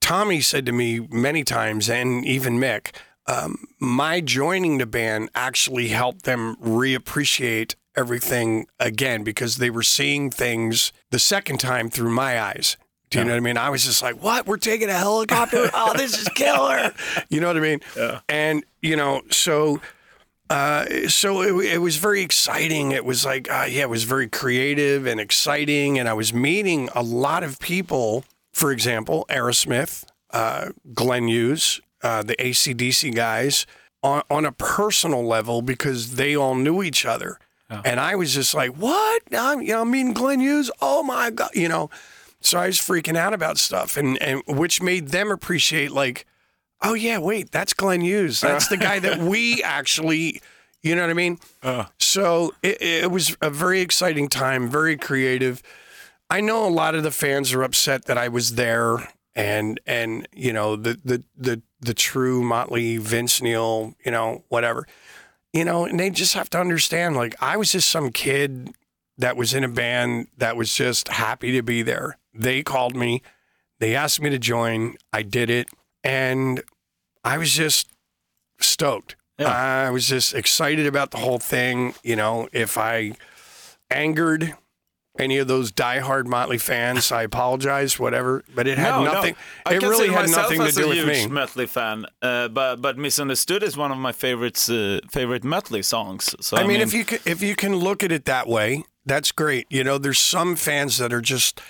Tommy 0.00 0.40
said 0.40 0.64
to 0.66 0.72
me 0.72 1.06
many 1.10 1.44
times, 1.44 1.90
and 1.90 2.24
even 2.24 2.58
Mick, 2.58 2.92
um, 3.26 3.66
my 3.78 4.20
joining 4.20 4.78
the 4.78 4.86
band 4.86 5.30
actually 5.34 5.88
helped 5.88 6.24
them 6.24 6.56
reappreciate 6.56 7.76
everything 7.96 8.66
again 8.80 9.22
because 9.22 9.56
they 9.56 9.70
were 9.70 9.82
seeing 9.82 10.30
things 10.30 10.92
the 11.10 11.18
second 11.18 11.58
time 11.58 11.90
through 11.90 12.10
my 12.10 12.40
eyes. 12.40 12.76
Do 13.10 13.18
you 13.18 13.24
know 13.26 13.32
what 13.32 13.36
I 13.36 13.40
mean? 13.40 13.58
I 13.58 13.68
was 13.68 13.84
just 13.84 14.00
like, 14.00 14.22
"What? 14.22 14.46
We're 14.46 14.56
taking 14.56 14.88
a 14.88 14.94
helicopter? 14.94 15.70
oh, 15.74 15.92
this 15.94 16.18
is 16.18 16.28
killer!" 16.28 16.94
You 17.28 17.40
know 17.40 17.48
what 17.48 17.58
I 17.58 17.60
mean? 17.60 17.80
Yeah. 17.94 18.20
And 18.30 18.64
you 18.80 18.96
know, 18.96 19.20
so 19.30 19.82
uh, 20.52 21.08
so 21.08 21.40
it, 21.42 21.74
it 21.74 21.78
was 21.78 21.96
very 21.96 22.20
exciting. 22.20 22.92
It 22.92 23.04
was 23.04 23.24
like, 23.24 23.50
uh, 23.50 23.66
yeah, 23.68 23.82
it 23.82 23.90
was 23.90 24.04
very 24.04 24.28
creative 24.28 25.06
and 25.06 25.18
exciting. 25.18 25.98
And 25.98 26.08
I 26.08 26.12
was 26.12 26.34
meeting 26.34 26.90
a 26.94 27.02
lot 27.02 27.42
of 27.42 27.58
people. 27.58 28.24
For 28.52 28.70
example, 28.70 29.24
Aerosmith, 29.30 30.04
uh, 30.30 30.72
Glenn 30.92 31.28
Hughes, 31.28 31.80
uh, 32.02 32.22
the 32.22 32.36
ACDC 32.36 33.14
guys, 33.14 33.66
on, 34.02 34.22
on 34.30 34.44
a 34.44 34.52
personal 34.52 35.24
level 35.24 35.62
because 35.62 36.16
they 36.16 36.34
all 36.34 36.54
knew 36.54 36.82
each 36.82 37.06
other. 37.06 37.38
And 37.86 37.98
I 37.98 38.16
was 38.16 38.34
just 38.34 38.52
like, 38.52 38.72
what? 38.72 39.22
I'm, 39.32 39.62
you 39.62 39.68
know, 39.68 39.80
I'm 39.80 39.90
meeting 39.90 40.12
Glenn 40.12 40.40
Hughes. 40.40 40.70
Oh 40.82 41.02
my 41.02 41.30
God, 41.30 41.48
you 41.54 41.68
know. 41.68 41.88
So 42.42 42.58
I 42.58 42.66
was 42.66 42.76
freaking 42.78 43.16
out 43.16 43.32
about 43.32 43.56
stuff, 43.56 43.96
and, 43.96 44.20
and 44.20 44.42
which 44.46 44.82
made 44.82 45.08
them 45.08 45.30
appreciate 45.30 45.90
like, 45.90 46.26
oh 46.82 46.92
yeah, 46.92 47.16
wait, 47.16 47.50
that's 47.50 47.72
Glenn 47.72 48.02
Hughes. 48.02 48.42
That's 48.42 48.68
the 48.68 48.76
guy 48.76 48.98
that 48.98 49.20
we 49.20 49.62
actually, 49.64 50.42
you 50.82 50.94
know 50.94 51.00
what 51.02 51.10
I 51.10 51.14
mean? 51.14 51.38
So 51.98 52.52
it, 52.62 52.82
it 52.82 53.10
was 53.10 53.36
a 53.40 53.48
very 53.48 53.80
exciting 53.80 54.28
time, 54.28 54.68
very 54.68 54.98
creative. 54.98 55.62
I 56.28 56.40
know 56.42 56.66
a 56.66 56.68
lot 56.68 56.94
of 56.94 57.04
the 57.04 57.10
fans 57.10 57.54
are 57.54 57.62
upset 57.62 58.04
that 58.04 58.18
I 58.18 58.28
was 58.28 58.56
there, 58.56 59.08
and 59.34 59.80
and 59.86 60.28
you 60.34 60.52
know 60.52 60.76
the 60.76 61.00
the 61.04 61.24
the 61.38 61.62
the 61.82 61.94
true 61.94 62.42
Motley 62.42 62.96
Vince 62.96 63.42
Neil, 63.42 63.94
you 64.04 64.10
know 64.10 64.44
whatever, 64.48 64.86
you 65.52 65.64
know, 65.64 65.84
and 65.84 66.00
they 66.00 66.10
just 66.10 66.34
have 66.34 66.48
to 66.50 66.58
understand 66.58 67.16
like 67.16 67.34
I 67.42 67.56
was 67.56 67.72
just 67.72 67.90
some 67.90 68.10
kid 68.10 68.74
that 69.18 69.36
was 69.36 69.52
in 69.52 69.64
a 69.64 69.68
band 69.68 70.28
that 70.38 70.56
was 70.56 70.74
just 70.74 71.08
happy 71.08 71.52
to 71.52 71.62
be 71.62 71.82
there. 71.82 72.18
They 72.32 72.62
called 72.62 72.96
me, 72.96 73.22
they 73.78 73.94
asked 73.94 74.20
me 74.22 74.30
to 74.30 74.38
join, 74.38 74.96
I 75.12 75.22
did 75.22 75.50
it, 75.50 75.68
and 76.02 76.62
I 77.24 77.36
was 77.38 77.52
just 77.52 77.88
stoked. 78.58 79.16
Yeah. 79.38 79.48
I 79.48 79.90
was 79.90 80.08
just 80.08 80.34
excited 80.34 80.86
about 80.86 81.10
the 81.10 81.18
whole 81.18 81.38
thing. 81.38 81.94
You 82.02 82.16
know, 82.16 82.48
if 82.52 82.78
I 82.78 83.12
angered 83.90 84.54
any 85.18 85.38
of 85.38 85.46
those 85.48 85.70
diehard 85.72 86.26
Motley 86.26 86.58
fans, 86.58 87.12
I 87.12 87.22
apologize, 87.22 87.98
whatever. 87.98 88.44
But 88.54 88.66
it 88.66 88.78
had 88.78 88.90
no, 88.90 89.04
nothing. 89.04 89.34
No. 89.66 89.72
I 89.72 89.74
It 89.74 89.82
really 89.82 90.08
had 90.08 90.30
nothing 90.30 90.60
to 90.60 90.72
do 90.72 90.88
with 90.88 91.06
me. 91.06 91.26
Mötley 91.26 91.68
fan, 91.68 92.06
uh, 92.22 92.48
but 92.48 92.76
but 92.76 92.96
Misunderstood 92.96 93.62
is 93.62 93.76
one 93.76 93.92
of 93.92 93.98
my 93.98 94.12
favorites, 94.12 94.68
uh, 94.70 95.00
favorite 95.10 95.42
Mötley 95.42 95.84
songs. 95.84 96.34
So 96.40 96.56
I 96.56 96.64
mean, 96.66 96.80
if 96.80 96.94
you 96.94 97.04
can, 97.04 97.18
if 97.26 97.42
you 97.42 97.54
can 97.54 97.76
look 97.76 98.02
at 98.02 98.10
it 98.12 98.24
that 98.24 98.48
way, 98.48 98.84
that's 99.04 99.32
great. 99.32 99.66
You 99.70 99.84
know, 99.84 99.98
there's 99.98 100.18
some 100.20 100.56
fans 100.56 100.98
that 100.98 101.12
are 101.12 101.20
just. 101.22 101.60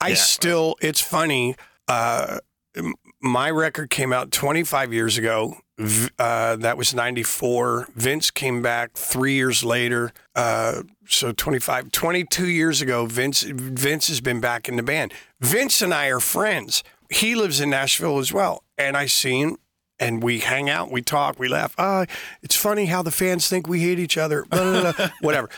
I 0.00 0.08
Yeah. 0.10 0.14
still. 0.16 0.76
It's 0.80 1.00
funny. 1.00 1.56
Uh, 1.88 2.38
my 3.20 3.50
record 3.50 3.88
came 3.90 4.12
out 4.12 4.30
25 4.30 4.92
years 4.92 5.16
ago. 5.18 5.58
Uh, 5.78 6.56
that 6.56 6.78
was 6.78 6.94
94. 6.94 7.88
Vince 7.94 8.30
came 8.30 8.62
back 8.62 8.94
three 8.94 9.34
years 9.34 9.62
later. 9.62 10.12
Uh, 10.34 10.82
so 11.06 11.32
25, 11.32 11.92
22 11.92 12.48
years 12.48 12.80
ago, 12.80 13.04
Vince 13.06 13.42
Vince 13.42 14.08
has 14.08 14.20
been 14.22 14.40
back 14.40 14.68
in 14.68 14.76
the 14.76 14.82
band. 14.82 15.12
Vince 15.40 15.82
and 15.82 15.92
I 15.92 16.06
are 16.08 16.20
friends. 16.20 16.82
He 17.10 17.34
lives 17.34 17.60
in 17.60 17.70
Nashville 17.70 18.18
as 18.18 18.32
well, 18.32 18.62
and 18.78 18.96
I 18.96 19.06
see 19.06 19.40
him. 19.40 19.56
And 19.98 20.22
we 20.22 20.40
hang 20.40 20.68
out, 20.68 20.90
we 20.90 21.00
talk, 21.00 21.38
we 21.38 21.48
laugh. 21.48 21.74
Ah, 21.78 22.04
it's 22.42 22.56
funny 22.56 22.86
how 22.86 23.02
the 23.02 23.10
fans 23.10 23.48
think 23.48 23.66
we 23.66 23.80
hate 23.80 23.98
each 23.98 24.18
other. 24.18 24.44
Blah, 24.44 24.80
blah, 24.82 24.92
blah, 24.92 25.08
whatever. 25.22 25.48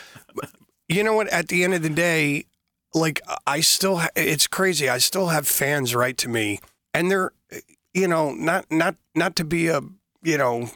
You 0.87 1.03
know 1.03 1.13
what? 1.13 1.27
At 1.27 1.49
the 1.49 1.63
end 1.63 1.73
of 1.73 1.81
the 1.81 1.89
day, 1.89 2.45
like 2.93 3.21
I 3.45 3.59
still, 3.59 3.97
ha- 3.97 4.09
it's 4.15 4.47
crazy. 4.47 4.87
I 4.87 4.97
still 4.97 5.27
have 5.27 5.45
fans 5.47 5.93
write 5.93 6.17
to 6.19 6.29
me, 6.29 6.59
and 6.93 7.11
they're, 7.11 7.31
you 7.93 8.07
know, 8.07 8.31
not 8.33 8.65
not 8.71 8.95
not 9.13 9.35
to 9.37 9.43
be 9.43 9.67
a, 9.67 9.81
you 10.23 10.37
know, 10.37 10.69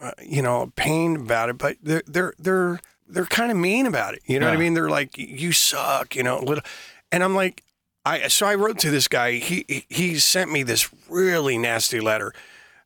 uh, 0.00 0.12
you 0.22 0.42
know, 0.42 0.72
pain 0.76 1.16
about 1.16 1.48
it, 1.48 1.58
but 1.58 1.76
they're 1.82 2.02
they're 2.06 2.34
they're 2.38 2.80
they're 3.06 3.26
kind 3.26 3.50
of 3.50 3.56
mean 3.56 3.86
about 3.86 4.14
it. 4.14 4.22
You 4.26 4.38
know 4.38 4.46
what 4.46 4.54
I 4.54 4.58
mean? 4.58 4.74
They're 4.74 4.90
like, 4.90 5.16
you 5.18 5.52
suck, 5.52 6.16
you 6.16 6.22
know, 6.22 6.38
little, 6.40 6.64
and 7.12 7.22
I'm 7.22 7.34
like, 7.34 7.62
I 8.04 8.28
so 8.28 8.46
I 8.46 8.54
wrote 8.54 8.78
to 8.80 8.90
this 8.90 9.08
guy. 9.08 9.32
He 9.32 9.84
he- 9.88 10.18
sent 10.18 10.50
me 10.52 10.62
this 10.62 10.90
really 11.08 11.58
nasty 11.58 12.00
letter, 12.00 12.32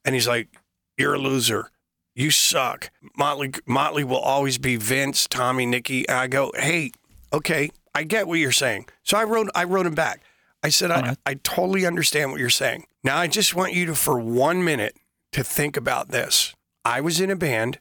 and 0.04 0.14
he's 0.14 0.28
like, 0.28 0.48
"You're 0.96 1.14
a 1.14 1.18
loser. 1.18 1.70
You 2.14 2.30
suck. 2.30 2.90
Motley 3.16 3.52
Motley 3.66 4.04
will 4.04 4.18
always 4.18 4.58
be 4.58 4.76
Vince, 4.76 5.26
Tommy, 5.26 5.66
Nikki." 5.66 6.08
And 6.08 6.18
I 6.18 6.26
go, 6.28 6.52
"Hey, 6.56 6.92
okay, 7.32 7.70
I 7.94 8.04
get 8.04 8.28
what 8.28 8.38
you're 8.38 8.52
saying." 8.52 8.86
So 9.02 9.16
I 9.16 9.24
wrote 9.24 9.48
I 9.54 9.64
wrote 9.64 9.86
him 9.86 9.94
back. 9.94 10.22
I 10.62 10.70
said, 10.70 10.90
I, 10.90 11.14
I 11.24 11.34
totally 11.34 11.86
understand 11.86 12.32
what 12.32 12.40
you're 12.40 12.50
saying. 12.50 12.84
Now 13.04 13.16
I 13.16 13.28
just 13.28 13.54
want 13.54 13.74
you 13.74 13.86
to, 13.86 13.94
for 13.94 14.18
one 14.18 14.64
minute, 14.64 14.96
to 15.32 15.44
think 15.44 15.76
about 15.76 16.08
this. 16.08 16.54
I 16.84 17.00
was 17.00 17.20
in 17.20 17.30
a 17.30 17.36
band 17.36 17.78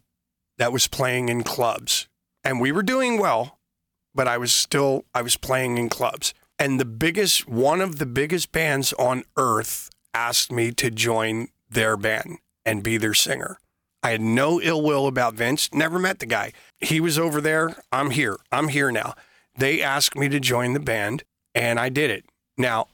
that 0.58 0.74
was 0.74 0.88
playing 0.88 1.30
in 1.30 1.44
clubs, 1.44 2.08
and 2.44 2.60
we 2.60 2.72
were 2.72 2.84
doing 2.84 3.20
well, 3.20 3.60
but 4.14 4.28
I 4.28 4.38
was 4.38 4.54
still 4.54 5.06
I 5.14 5.22
was 5.22 5.38
playing 5.38 5.78
in 5.78 5.90
clubs. 5.90 6.34
And 6.60 6.80
the 6.80 6.86
biggest 6.86 7.48
one 7.48 7.82
of 7.82 8.00
the 8.00 8.06
biggest 8.06 8.52
bands 8.52 8.92
on 8.94 9.24
earth 9.38 9.92
asked 10.14 10.52
me 10.52 10.72
to 10.72 10.90
join 10.90 11.50
their 11.70 11.96
band 11.96 12.40
and 12.66 12.84
be 12.84 12.98
their 12.98 13.14
singer. 13.14 13.60
I 14.02 14.12
had 14.12 14.22
no 14.22 14.62
ill 14.62 14.82
will 14.82 15.08
about 15.08 15.36
Vince, 15.36 15.74
never 15.74 16.00
met 16.00 16.20
the 16.20 16.26
guy. 16.26 16.54
He 16.80 17.00
was 17.00 17.20
over 17.20 17.42
there, 17.42 17.76
I'm 17.92 18.12
here. 18.12 18.38
I'm 18.52 18.70
here 18.70 18.92
now. 18.92 19.14
They 19.58 19.82
asked 19.82 20.16
me 20.16 20.30
to 20.30 20.40
join 20.40 20.74
the 20.74 20.80
band 20.80 21.24
and 21.54 21.80
I 21.80 21.90
did 21.90 22.10
it. 22.10 22.26
Now, 22.58 22.88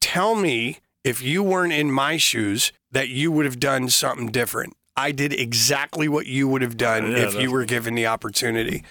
tell 0.00 0.34
me 0.34 0.78
if 1.02 1.20
you 1.22 1.42
weren't 1.42 1.72
in 1.72 1.90
my 1.90 2.16
shoes 2.16 2.72
that 2.94 3.08
you 3.08 3.30
would 3.30 3.44
have 3.44 3.60
done 3.60 3.88
something 3.90 4.28
different. 4.28 4.74
I 4.96 5.12
did 5.12 5.32
exactly 5.32 6.08
what 6.08 6.26
you 6.26 6.48
would 6.48 6.62
have 6.62 6.76
done 6.76 7.10
Yeah, 7.10 7.18
if 7.28 7.34
you 7.34 7.50
were 7.50 7.64
given 7.64 7.94
the 7.94 8.06
opportunity. 8.06 8.82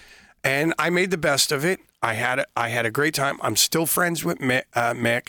and 0.44 0.72
I 0.78 0.90
made 0.90 1.10
the 1.10 1.18
best 1.18 1.50
of 1.52 1.64
it. 1.64 1.80
I 2.02 2.14
had 2.14 2.38
a, 2.40 2.46
I 2.56 2.68
had 2.68 2.84
a 2.84 2.90
great 2.90 3.14
time. 3.14 3.38
I'm 3.42 3.56
still 3.56 3.86
friends 3.86 4.24
with 4.24 4.38
Mick, 4.38 4.64
uh, 4.74 4.92
Mick. 4.92 5.28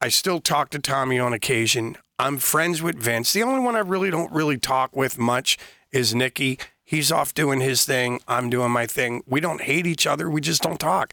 I 0.00 0.08
still 0.08 0.40
talk 0.40 0.70
to 0.70 0.78
Tommy 0.80 1.18
on 1.20 1.32
occasion. 1.32 1.96
I'm 2.18 2.38
friends 2.38 2.82
with 2.82 2.96
Vince. 2.96 3.32
The 3.32 3.42
only 3.44 3.60
one 3.60 3.76
I 3.76 3.80
really 3.80 4.10
don't 4.10 4.32
really 4.32 4.58
talk 4.58 4.94
with 4.96 5.18
much 5.18 5.56
is 5.92 6.14
Nikki. 6.14 6.58
He's 6.84 7.12
off 7.12 7.32
doing 7.32 7.60
his 7.60 7.84
thing. 7.84 8.20
I'm 8.26 8.50
doing 8.50 8.70
my 8.72 8.86
thing. 8.86 9.22
We 9.26 9.40
don't 9.40 9.60
hate 9.62 9.86
each 9.86 10.06
other. 10.06 10.28
We 10.28 10.40
just 10.40 10.62
don't 10.62 10.80
talk. 10.80 11.12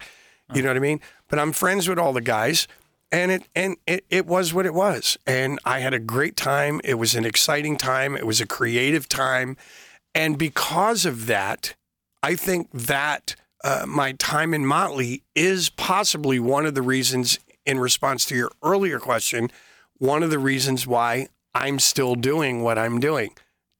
You 0.54 0.62
know 0.64 0.70
what 0.70 0.78
I 0.78 0.82
mean? 0.82 1.00
But 1.30 1.40
I'm 1.40 1.52
friends 1.52 1.88
with 1.88 1.98
all 2.00 2.14
the 2.14 2.22
guys 2.22 2.68
and 3.14 3.32
it 3.32 3.44
and 3.56 3.78
it, 3.88 4.04
it 4.10 4.26
was 4.26 4.54
what 4.54 4.66
it 4.66 4.74
was. 4.74 5.18
And 5.26 5.60
i 5.64 5.80
had 5.80 5.94
a 5.94 6.00
great 6.00 6.36
time. 6.36 6.82
It 6.84 6.96
was 6.96 7.16
an 7.16 7.24
exciting 7.24 7.78
time. 7.78 8.18
It 8.18 8.26
was 8.26 8.42
a 8.42 8.48
creative 8.48 9.08
time. 9.08 9.56
And 10.16 10.38
because 10.38 11.06
of 11.06 11.28
that 11.28 11.76
i 12.24 12.36
think 12.36 12.70
that 12.72 13.36
uh, 13.64 13.86
my 13.88 14.14
time 14.14 14.54
in 14.54 14.66
motley 14.66 15.24
is 15.36 15.70
possibly 15.70 16.40
one 16.40 16.66
of 16.66 16.74
the 16.74 16.82
reasons 16.82 17.38
in 17.66 17.80
response 17.80 18.26
to 18.26 18.36
your 18.36 18.52
earlier 18.64 19.00
question 19.00 19.52
one 19.98 20.24
of 20.24 20.30
the 20.30 20.40
reasons 20.40 20.88
why 20.88 21.28
i'm 21.54 21.80
still 21.80 22.16
doing 22.16 22.64
what 22.64 22.78
i'm 22.78 23.00
doing 23.00 23.32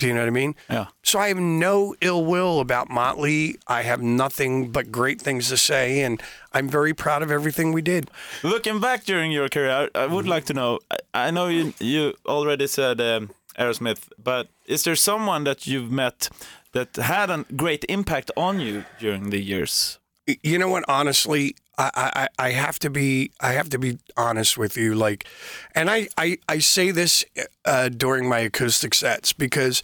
do 0.04 0.10
you 0.10 0.14
know 0.14 0.20
what 0.20 0.28
I 0.28 0.32
mean? 0.32 0.56
Yeah. 0.70 0.88
So 1.02 1.18
I 1.18 1.30
have 1.30 1.38
no 1.38 1.96
ill 2.02 2.26
will 2.26 2.60
about 2.60 2.90
Motley. 2.90 3.56
I 3.68 3.84
have 3.84 4.02
nothing 4.02 4.70
but 4.70 4.92
great 4.92 5.22
things 5.22 5.48
to 5.48 5.56
say, 5.56 6.02
and 6.02 6.22
I'm 6.52 6.68
very 6.68 6.94
proud 6.94 7.24
of 7.24 7.32
everything 7.32 7.72
we 7.72 7.82
did. 7.82 8.12
Looking 8.44 8.82
back 8.82 9.06
during 9.06 9.32
your 9.32 9.48
career, 9.48 9.90
I, 9.96 10.04
I 10.04 10.06
would 10.08 10.28
like 10.28 10.44
to 10.46 10.54
know. 10.54 10.80
I, 10.92 11.28
I 11.28 11.32
know 11.32 11.48
you 11.48 11.74
you 11.80 12.14
already 12.26 12.68
said 12.68 13.00
um, 13.00 13.30
Aerosmith, 13.58 14.10
but 14.22 14.50
is 14.66 14.84
there 14.84 14.98
someone 14.98 15.46
that 15.46 15.66
you've 15.68 15.90
met 15.90 16.28
that 16.74 16.98
had 16.98 17.30
a 17.30 17.46
great 17.56 17.86
impact 17.88 18.30
on 18.36 18.60
you 18.60 18.84
during 19.00 19.30
the 19.30 19.42
years? 19.42 20.00
You 20.42 20.58
know 20.58 20.68
what? 20.68 20.84
Honestly, 20.90 21.56
I, 21.78 22.28
I, 22.38 22.48
I 22.48 22.52
have 22.52 22.80
to 22.80 22.90
be 22.90 23.32
I 23.40 23.54
have 23.54 23.70
to 23.70 23.80
be 23.80 24.00
honest 24.16 24.58
with 24.58 24.78
you. 24.78 24.96
Like, 24.96 25.26
and 25.74 25.90
I 25.90 26.08
I, 26.18 26.38
I 26.48 26.60
say 26.60 26.92
this 26.92 27.26
uh, 27.66 27.90
during 27.90 28.28
my 28.30 28.40
acoustic 28.40 28.94
sets 28.94 29.34
because, 29.34 29.82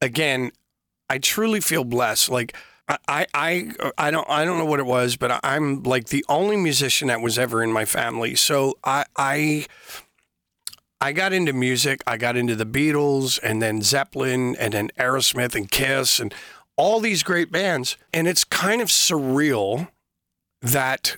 again, 0.00 0.52
I 1.08 1.18
truly 1.18 1.60
feel 1.60 1.84
blessed. 1.84 2.30
Like. 2.30 2.54
I, 2.86 3.24
I 3.32 3.70
I 3.96 4.10
don't 4.10 4.28
I 4.28 4.44
don't 4.44 4.58
know 4.58 4.66
what 4.66 4.78
it 4.78 4.84
was, 4.84 5.16
but 5.16 5.40
I'm 5.42 5.82
like 5.84 6.08
the 6.08 6.22
only 6.28 6.58
musician 6.58 7.08
that 7.08 7.22
was 7.22 7.38
ever 7.38 7.62
in 7.62 7.72
my 7.72 7.86
family. 7.86 8.34
So 8.34 8.74
I 8.84 9.06
I 9.16 9.64
I 11.00 11.12
got 11.12 11.32
into 11.32 11.54
music. 11.54 12.02
I 12.06 12.18
got 12.18 12.36
into 12.36 12.54
the 12.54 12.66
Beatles 12.66 13.40
and 13.42 13.62
then 13.62 13.80
Zeppelin 13.80 14.54
and 14.56 14.74
then 14.74 14.90
Aerosmith 14.98 15.54
and 15.54 15.70
Kiss 15.70 16.20
and 16.20 16.34
all 16.76 17.00
these 17.00 17.22
great 17.22 17.50
bands. 17.50 17.96
And 18.12 18.28
it's 18.28 18.44
kind 18.44 18.82
of 18.82 18.88
surreal 18.88 19.88
that 20.64 21.16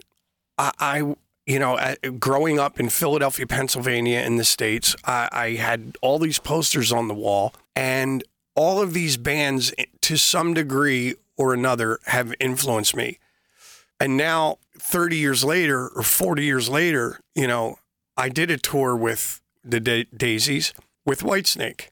I, 0.58 0.72
I 0.78 1.14
you 1.46 1.58
know, 1.60 1.78
at, 1.78 2.18
growing 2.18 2.58
up 2.58 2.78
in 2.80 2.88
Philadelphia, 2.88 3.46
Pennsylvania, 3.46 4.20
in 4.20 4.36
the 4.36 4.44
States, 4.44 4.96
I, 5.04 5.28
I 5.32 5.50
had 5.54 5.96
all 6.02 6.18
these 6.18 6.38
posters 6.38 6.92
on 6.92 7.08
the 7.08 7.14
wall, 7.14 7.54
and 7.74 8.24
all 8.54 8.82
of 8.82 8.92
these 8.92 9.16
bands, 9.16 9.72
eh, 9.78 9.84
to 10.02 10.16
some 10.16 10.54
degree 10.54 11.14
or 11.36 11.54
another, 11.54 12.00
have 12.06 12.34
influenced 12.40 12.96
me. 12.96 13.18
And 14.00 14.16
now, 14.16 14.58
30 14.78 15.16
years 15.16 15.44
later 15.44 15.88
or 15.88 16.02
40 16.02 16.44
years 16.44 16.68
later, 16.68 17.20
you 17.34 17.46
know, 17.46 17.78
I 18.16 18.28
did 18.28 18.50
a 18.50 18.58
tour 18.58 18.96
with 18.96 19.40
the 19.64 19.80
da- 19.80 20.08
Daisies 20.14 20.74
with 21.04 21.20
Whitesnake. 21.20 21.88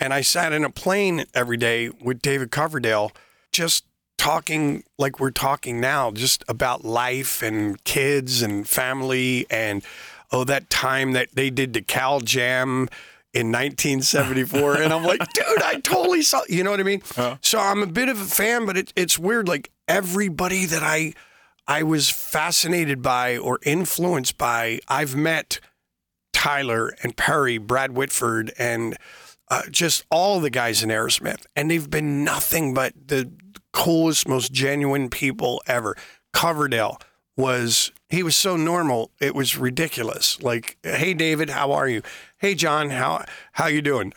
And 0.00 0.12
I 0.12 0.22
sat 0.22 0.52
in 0.52 0.64
a 0.64 0.70
plane 0.70 1.24
every 1.34 1.56
day 1.56 1.88
with 1.88 2.20
David 2.20 2.50
Coverdale, 2.50 3.12
just 3.52 3.84
talking 4.18 4.84
like 4.98 5.20
we're 5.20 5.30
talking 5.30 5.80
now, 5.80 6.10
just 6.10 6.44
about 6.48 6.84
life 6.84 7.42
and 7.42 7.82
kids 7.84 8.42
and 8.42 8.68
family. 8.68 9.46
And 9.50 9.84
oh, 10.30 10.44
that 10.44 10.70
time 10.70 11.12
that 11.12 11.28
they 11.34 11.50
did 11.50 11.72
the 11.72 11.82
Cal 11.82 12.20
Jam 12.20 12.88
in 13.32 13.50
1974. 13.50 14.76
and 14.76 14.92
I'm 14.92 15.04
like, 15.04 15.20
dude, 15.32 15.62
I 15.62 15.80
totally 15.80 16.22
saw, 16.22 16.42
you 16.48 16.62
know 16.64 16.70
what 16.70 16.80
I 16.80 16.84
mean? 16.84 17.02
So 17.40 17.58
I'm 17.58 17.82
a 17.82 17.86
bit 17.86 18.08
of 18.08 18.20
a 18.20 18.24
fan, 18.24 18.64
but 18.64 18.76
it, 18.76 18.92
it's 18.96 19.18
weird. 19.18 19.48
Like 19.48 19.70
everybody 19.88 20.64
that 20.66 20.82
I, 20.82 21.14
I 21.66 21.82
was 21.82 22.10
fascinated 22.10 23.02
by 23.02 23.36
or 23.36 23.58
influenced 23.64 24.38
by, 24.38 24.80
I've 24.88 25.16
met 25.16 25.60
Tyler 26.32 26.94
and 27.02 27.16
Perry, 27.16 27.58
Brad 27.58 27.92
Whitford, 27.92 28.52
and 28.58 28.96
uh, 29.48 29.62
just 29.70 30.04
all 30.10 30.40
the 30.40 30.50
guys 30.50 30.82
in 30.82 30.90
Aerosmith, 30.90 31.46
and 31.56 31.70
they've 31.70 31.88
been 31.88 32.24
nothing 32.24 32.74
but 32.74 32.92
the 33.08 33.30
coolest, 33.74 34.26
most 34.26 34.52
genuine 34.52 35.10
people 35.10 35.60
ever. 35.66 35.96
Coverdale 36.32 36.98
was 37.36 37.90
he 38.08 38.22
was 38.22 38.36
so 38.36 38.56
normal 38.56 39.10
it 39.20 39.34
was 39.34 39.58
ridiculous. 39.58 40.40
Like 40.40 40.78
hey 40.84 41.12
david 41.14 41.50
how 41.50 41.72
are 41.72 41.88
you? 41.88 42.00
Hey 42.38 42.54
john 42.54 42.90
how 42.90 43.24
how 43.52 43.66
you 43.66 43.82
doing? 43.82 44.12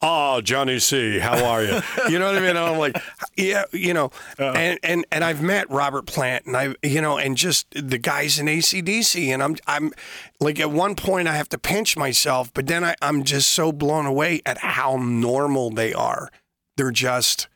Oh 0.00 0.40
johnny 0.40 0.78
c 0.78 1.18
how 1.18 1.44
are 1.44 1.62
you? 1.62 1.80
You 2.08 2.18
know 2.18 2.26
what 2.26 2.36
i 2.36 2.40
mean? 2.40 2.50
And 2.50 2.58
i'm 2.58 2.78
like 2.78 2.96
yeah 3.36 3.64
you 3.72 3.92
know 3.92 4.06
uh-huh. 4.38 4.54
and 4.56 4.78
and 4.82 5.04
and 5.12 5.22
i've 5.22 5.42
met 5.42 5.68
robert 5.70 6.06
plant 6.06 6.46
and 6.46 6.56
i 6.56 6.74
you 6.82 7.02
know 7.02 7.18
and 7.18 7.36
just 7.36 7.66
the 7.70 7.98
guys 7.98 8.38
in 8.38 8.46
acdc 8.46 9.28
and 9.28 9.42
i'm 9.42 9.56
i'm 9.66 9.92
like 10.40 10.58
at 10.58 10.70
one 10.70 10.94
point 10.94 11.28
i 11.28 11.36
have 11.36 11.48
to 11.50 11.58
pinch 11.58 11.96
myself 11.96 12.50
but 12.54 12.66
then 12.66 12.82
I, 12.82 12.94
i'm 13.02 13.24
just 13.24 13.50
so 13.50 13.72
blown 13.72 14.06
away 14.06 14.40
at 14.46 14.58
how 14.58 14.96
normal 14.96 15.70
they 15.70 15.92
are. 15.92 16.30
They're 16.76 16.90
just 16.92 17.48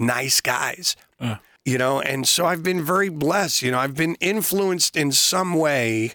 nice 0.00 0.40
guys 0.40 0.96
you 1.64 1.78
know? 1.78 2.00
And 2.00 2.26
so 2.26 2.46
i've 2.46 2.62
been 2.62 2.82
very 2.82 3.08
blessed 3.08 3.62
you 3.62 3.70
know? 3.70 3.78
I've 3.78 3.96
been 3.96 4.16
influenced 4.16 4.96
in 4.96 5.12
some 5.12 5.54
way 5.54 6.14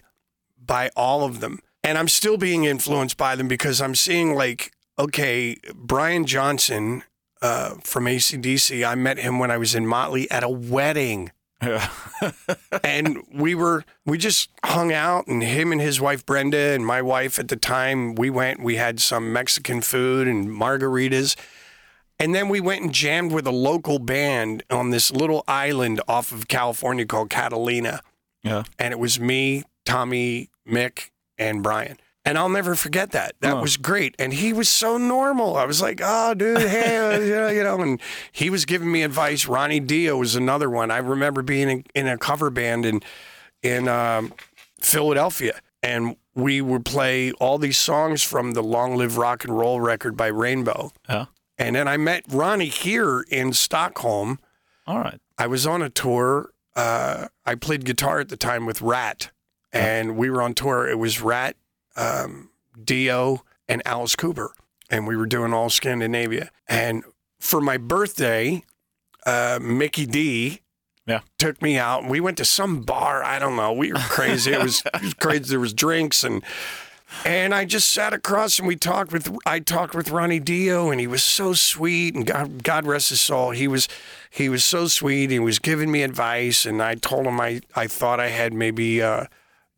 by 0.64 0.90
all 0.96 1.24
of 1.24 1.40
them. 1.40 1.60
And 1.82 1.96
i'm 1.98 2.08
still 2.08 2.36
being 2.36 2.64
influenced 2.64 3.16
by 3.16 3.36
them 3.36 3.48
because 3.48 3.80
i'm 3.80 3.94
seeing 3.94 4.34
like 4.34 4.72
okay 4.98 5.56
brian 5.74 6.26
johnson 6.26 7.04
uh, 7.42 7.74
from 7.84 8.06
acdc 8.06 8.86
i 8.86 8.94
met 8.94 9.18
him 9.18 9.38
when 9.38 9.50
i 9.50 9.56
was 9.56 9.74
in 9.74 9.86
motley 9.86 10.30
at 10.30 10.42
a 10.42 10.48
wedding. 10.48 11.30
Yeah. 11.62 11.88
and 12.84 13.22
we 13.32 13.54
were 13.54 13.84
we 14.04 14.18
just 14.18 14.50
hung 14.62 14.92
out 14.92 15.26
and 15.26 15.42
him 15.42 15.72
and 15.72 15.80
his 15.80 16.00
wife 16.00 16.26
brenda 16.26 16.58
and 16.58 16.84
my 16.84 17.00
wife 17.00 17.38
at 17.38 17.48
the 17.48 17.56
time 17.56 18.14
we 18.14 18.28
went 18.28 18.62
we 18.62 18.76
had 18.76 19.00
some 19.00 19.32
mexican 19.32 19.80
food 19.80 20.28
and 20.28 20.48
margaritas 20.48 21.34
and 22.18 22.34
then 22.34 22.48
we 22.48 22.60
went 22.60 22.82
and 22.82 22.92
jammed 22.92 23.32
with 23.32 23.46
a 23.46 23.50
local 23.52 23.98
band 23.98 24.62
on 24.70 24.90
this 24.90 25.10
little 25.10 25.44
island 25.46 26.00
off 26.08 26.32
of 26.32 26.48
california 26.48 27.04
called 27.06 27.30
catalina 27.30 28.00
yeah. 28.42 28.62
and 28.78 28.92
it 28.92 28.98
was 28.98 29.18
me 29.20 29.62
tommy 29.84 30.48
mick 30.68 31.10
and 31.38 31.62
brian 31.62 31.96
and 32.28 32.36
I'll 32.36 32.48
never 32.48 32.74
forget 32.74 33.12
that. 33.12 33.36
That 33.38 33.54
Oh. 33.54 33.60
was 33.60 33.76
great. 33.76 34.16
And 34.18 34.32
he 34.34 34.52
was 34.52 34.68
so 34.68 34.98
normal. 34.98 35.56
I 35.56 35.64
was 35.64 35.80
like, 35.80 36.00
oh, 36.02 36.34
dude, 36.34 36.58
hey, 36.58 36.96
uh, 36.96 37.18
you 37.20 37.34
know, 37.36 37.48
you 37.50 37.62
know, 37.62 37.80
and 37.80 38.00
he 38.32 38.50
was 38.50 38.64
giving 38.64 38.90
me 38.90 39.04
advice. 39.04 39.46
Ronnie 39.46 39.78
Dio 39.78 40.16
was 40.16 40.34
another 40.34 40.68
one. 40.68 40.90
I 40.90 40.96
remember 40.96 41.42
being 41.42 41.70
in, 41.70 41.84
in 41.94 42.08
a 42.08 42.18
cover 42.18 42.50
band 42.50 42.84
in, 42.84 43.00
in 43.62 43.86
um, 43.86 44.32
Philadelphia. 44.80 45.60
And 45.84 46.16
we 46.34 46.60
would 46.60 46.84
play 46.84 47.30
all 47.32 47.58
these 47.58 47.78
songs 47.78 48.24
from 48.24 48.54
the 48.54 48.62
Long 48.62 48.96
Live 48.96 49.16
Rock 49.18 49.44
and 49.44 49.56
Roll 49.56 49.80
record 49.80 50.16
by 50.16 50.26
Rainbow. 50.26 50.90
Yeah. 51.08 51.26
And 51.58 51.76
then 51.76 51.88
I 51.88 51.96
met 51.96 52.24
Ronnie 52.28 52.66
here 52.68 53.24
in 53.30 53.52
Stockholm. 53.52 54.38
All 54.86 54.98
right. 54.98 55.20
I 55.38 55.46
was 55.46 55.66
on 55.66 55.82
a 55.82 55.88
tour. 55.90 56.50
Uh, 56.74 57.28
I 57.44 57.54
played 57.54 57.84
guitar 57.84 58.20
at 58.20 58.28
the 58.28 58.36
time 58.36 58.66
with 58.66 58.82
Ratt, 58.82 59.30
and 59.72 60.16
we 60.16 60.28
were 60.28 60.42
on 60.42 60.54
tour. 60.54 60.86
It 60.86 60.98
was 60.98 61.20
Ratt, 61.22 61.56
um, 61.96 62.50
Dio, 62.82 63.42
and 63.68 63.82
Alice 63.86 64.14
Cooper, 64.14 64.52
and 64.90 65.06
we 65.06 65.16
were 65.16 65.26
doing 65.26 65.54
all 65.54 65.70
Scandinavia. 65.70 66.50
And 66.68 67.04
for 67.40 67.60
my 67.60 67.78
birthday, 67.78 68.62
uh, 69.24 69.58
Mickey 69.60 70.06
D. 70.06 70.60
Yeah. 71.06 71.20
Took 71.38 71.62
me 71.62 71.78
out 71.78 72.04
we 72.06 72.18
went 72.18 72.36
to 72.38 72.44
some 72.44 72.82
bar. 72.82 73.22
I 73.22 73.38
don't 73.38 73.54
know. 73.54 73.72
We 73.72 73.92
were 73.92 73.98
crazy. 74.00 74.52
it, 74.52 74.60
was, 74.60 74.82
it 74.92 75.02
was 75.02 75.14
crazy. 75.20 75.44
There 75.44 75.60
was 75.60 75.72
drinks 75.72 76.24
and 76.24 76.42
and 77.24 77.54
I 77.54 77.64
just 77.64 77.90
sat 77.90 78.12
across 78.12 78.58
and 78.58 78.66
we 78.66 78.76
talked 78.76 79.12
with 79.12 79.34
I 79.46 79.60
talked 79.60 79.94
with 79.94 80.10
Ronnie 80.10 80.40
Dio 80.40 80.90
and 80.90 81.00
he 81.00 81.06
was 81.06 81.22
so 81.22 81.52
sweet 81.52 82.14
and 82.14 82.26
God 82.26 82.62
God 82.62 82.86
rest 82.86 83.10
his 83.10 83.20
soul. 83.20 83.50
He 83.50 83.68
was 83.68 83.88
he 84.30 84.48
was 84.48 84.64
so 84.64 84.88
sweet. 84.88 85.30
He 85.30 85.38
was 85.38 85.58
giving 85.58 85.90
me 85.90 86.02
advice 86.02 86.66
and 86.66 86.82
I 86.82 86.94
told 86.94 87.26
him 87.26 87.40
I, 87.40 87.60
I 87.74 87.86
thought 87.86 88.20
I 88.20 88.28
had 88.28 88.52
maybe 88.52 89.00
uh, 89.00 89.26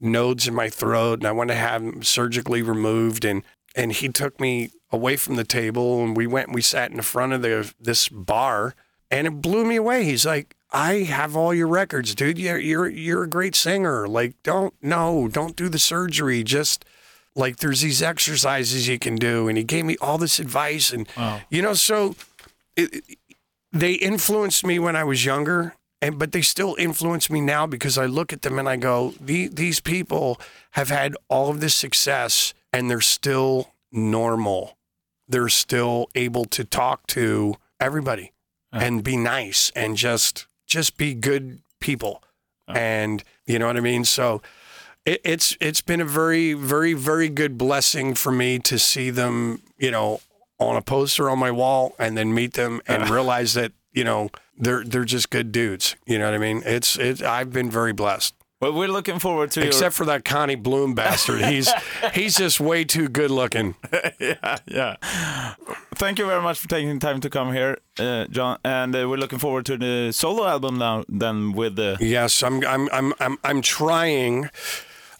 nodes 0.00 0.48
in 0.48 0.54
my 0.54 0.68
throat 0.68 1.20
and 1.20 1.26
I 1.26 1.32
wanted 1.32 1.54
to 1.54 1.60
have 1.60 1.82
them 1.82 2.02
surgically 2.02 2.62
removed 2.62 3.24
and 3.24 3.42
and 3.76 3.92
he 3.92 4.08
took 4.08 4.40
me 4.40 4.70
away 4.90 5.16
from 5.16 5.36
the 5.36 5.44
table 5.44 6.02
and 6.02 6.16
we 6.16 6.26
went 6.26 6.48
and 6.48 6.54
we 6.54 6.62
sat 6.62 6.90
in 6.90 6.96
the 6.96 7.02
front 7.02 7.32
of 7.32 7.42
the 7.42 7.72
this 7.78 8.08
bar 8.08 8.74
and 9.10 9.26
it 9.26 9.42
blew 9.42 9.64
me 9.64 9.76
away. 9.76 10.04
He's 10.04 10.26
like, 10.26 10.54
I 10.70 10.96
have 11.04 11.34
all 11.34 11.54
your 11.54 11.68
records, 11.68 12.14
dude. 12.14 12.38
You're 12.38 12.58
you're 12.58 12.88
you're 12.88 13.22
a 13.24 13.28
great 13.28 13.54
singer. 13.54 14.06
Like, 14.06 14.34
don't 14.42 14.74
no, 14.82 15.28
don't 15.28 15.56
do 15.56 15.68
the 15.68 15.78
surgery. 15.78 16.42
Just 16.42 16.84
like 17.38 17.56
there's 17.58 17.80
these 17.80 18.02
exercises 18.02 18.88
you 18.88 18.98
can 18.98 19.16
do, 19.16 19.48
and 19.48 19.56
he 19.56 19.64
gave 19.64 19.84
me 19.84 19.96
all 20.00 20.18
this 20.18 20.38
advice, 20.38 20.92
and 20.92 21.08
Wow. 21.16 21.40
you 21.48 21.62
know, 21.62 21.74
so 21.74 22.14
it, 22.76 22.94
it- 22.94 23.18
they 23.72 23.92
influenced 23.94 24.64
me 24.64 24.78
when 24.78 24.96
I 24.96 25.04
was 25.04 25.24
younger, 25.26 25.74
and 26.00 26.18
but 26.18 26.32
they 26.32 26.40
still 26.42 26.74
influence 26.78 27.28
me 27.28 27.40
now 27.40 27.66
because 27.66 27.98
I 27.98 28.06
look 28.06 28.32
at 28.32 28.40
them 28.42 28.58
and 28.58 28.66
I 28.68 28.76
go, 28.76 29.12
the, 29.20 29.48
these 29.48 29.78
people 29.80 30.40
have 30.72 30.88
had 30.88 31.14
all 31.28 31.50
of 31.50 31.60
this 31.60 31.74
success 31.74 32.54
and 32.72 32.90
they're 32.90 33.00
still 33.02 33.72
normal. 33.92 34.76
They're 35.28 35.50
still 35.50 36.08
able 36.14 36.46
to 36.46 36.64
talk 36.64 37.06
to 37.08 37.56
everybody 37.78 38.32
uh-huh. 38.72 38.84
and 38.86 39.04
be 39.04 39.16
nice 39.18 39.70
and 39.76 39.96
just 39.96 40.46
just 40.66 40.96
be 40.96 41.12
good 41.14 41.60
people. 41.80 42.22
Uh-huh. 42.68 42.78
And 42.78 43.22
you 43.46 43.58
know 43.58 43.66
what 43.66 43.76
I 43.76 43.80
mean? 43.80 44.04
So 44.06 44.40
it, 45.08 45.20
it's 45.24 45.56
it's 45.60 45.80
been 45.80 46.00
a 46.00 46.04
very 46.04 46.52
very 46.52 46.92
very 46.92 47.28
good 47.28 47.56
blessing 47.56 48.14
for 48.14 48.30
me 48.30 48.58
to 48.60 48.78
see 48.78 49.10
them, 49.10 49.62
you 49.78 49.90
know, 49.90 50.20
on 50.58 50.76
a 50.76 50.82
poster 50.82 51.30
on 51.30 51.38
my 51.38 51.50
wall 51.50 51.94
and 51.98 52.16
then 52.16 52.34
meet 52.34 52.54
them 52.54 52.80
and 52.86 53.08
realize 53.08 53.54
that 53.54 53.72
you 53.92 54.04
know 54.04 54.28
they're 54.56 54.84
they're 54.84 55.04
just 55.04 55.30
good 55.30 55.50
dudes. 55.50 55.96
You 56.06 56.18
know 56.18 56.26
what 56.26 56.34
I 56.34 56.38
mean? 56.38 56.62
It's 56.64 56.98
it. 56.98 57.22
I've 57.22 57.52
been 57.52 57.70
very 57.70 57.92
blessed. 57.92 58.34
Well, 58.60 58.72
we're 58.72 58.88
looking 58.88 59.20
forward 59.20 59.52
to 59.52 59.64
Except 59.64 59.94
for 59.94 60.04
that 60.06 60.24
Conny 60.24 60.56
Bloom 60.56 60.92
bastard. 60.92 61.44
He's 61.44 61.72
he's 62.12 62.36
just 62.36 62.58
way 62.58 62.84
too 62.84 63.08
good 63.08 63.30
looking. 63.30 63.76
yeah, 64.20 64.56
yeah. 64.66 64.96
Thank 65.94 66.18
you 66.18 66.26
very 66.26 66.42
much 66.42 66.58
for 66.58 66.68
taking 66.68 66.98
the 66.98 66.98
time 66.98 67.20
to 67.20 67.30
come 67.30 67.52
here, 67.52 67.78
uh, 67.98 68.26
John. 68.26 68.58
And 68.64 68.94
uh, 68.96 69.08
we're 69.08 69.16
looking 69.16 69.38
forward 69.38 69.64
to 69.66 69.78
the 69.78 70.12
solo 70.12 70.46
album 70.46 70.78
now. 70.78 71.04
Then 71.08 71.52
with 71.52 71.76
the 71.76 71.96
Yes, 72.00 72.42
I'm 72.42 72.64
I'm 72.66 72.88
I'm 72.92 73.14
I'm 73.20 73.38
I'm 73.44 73.62
trying. 73.62 74.50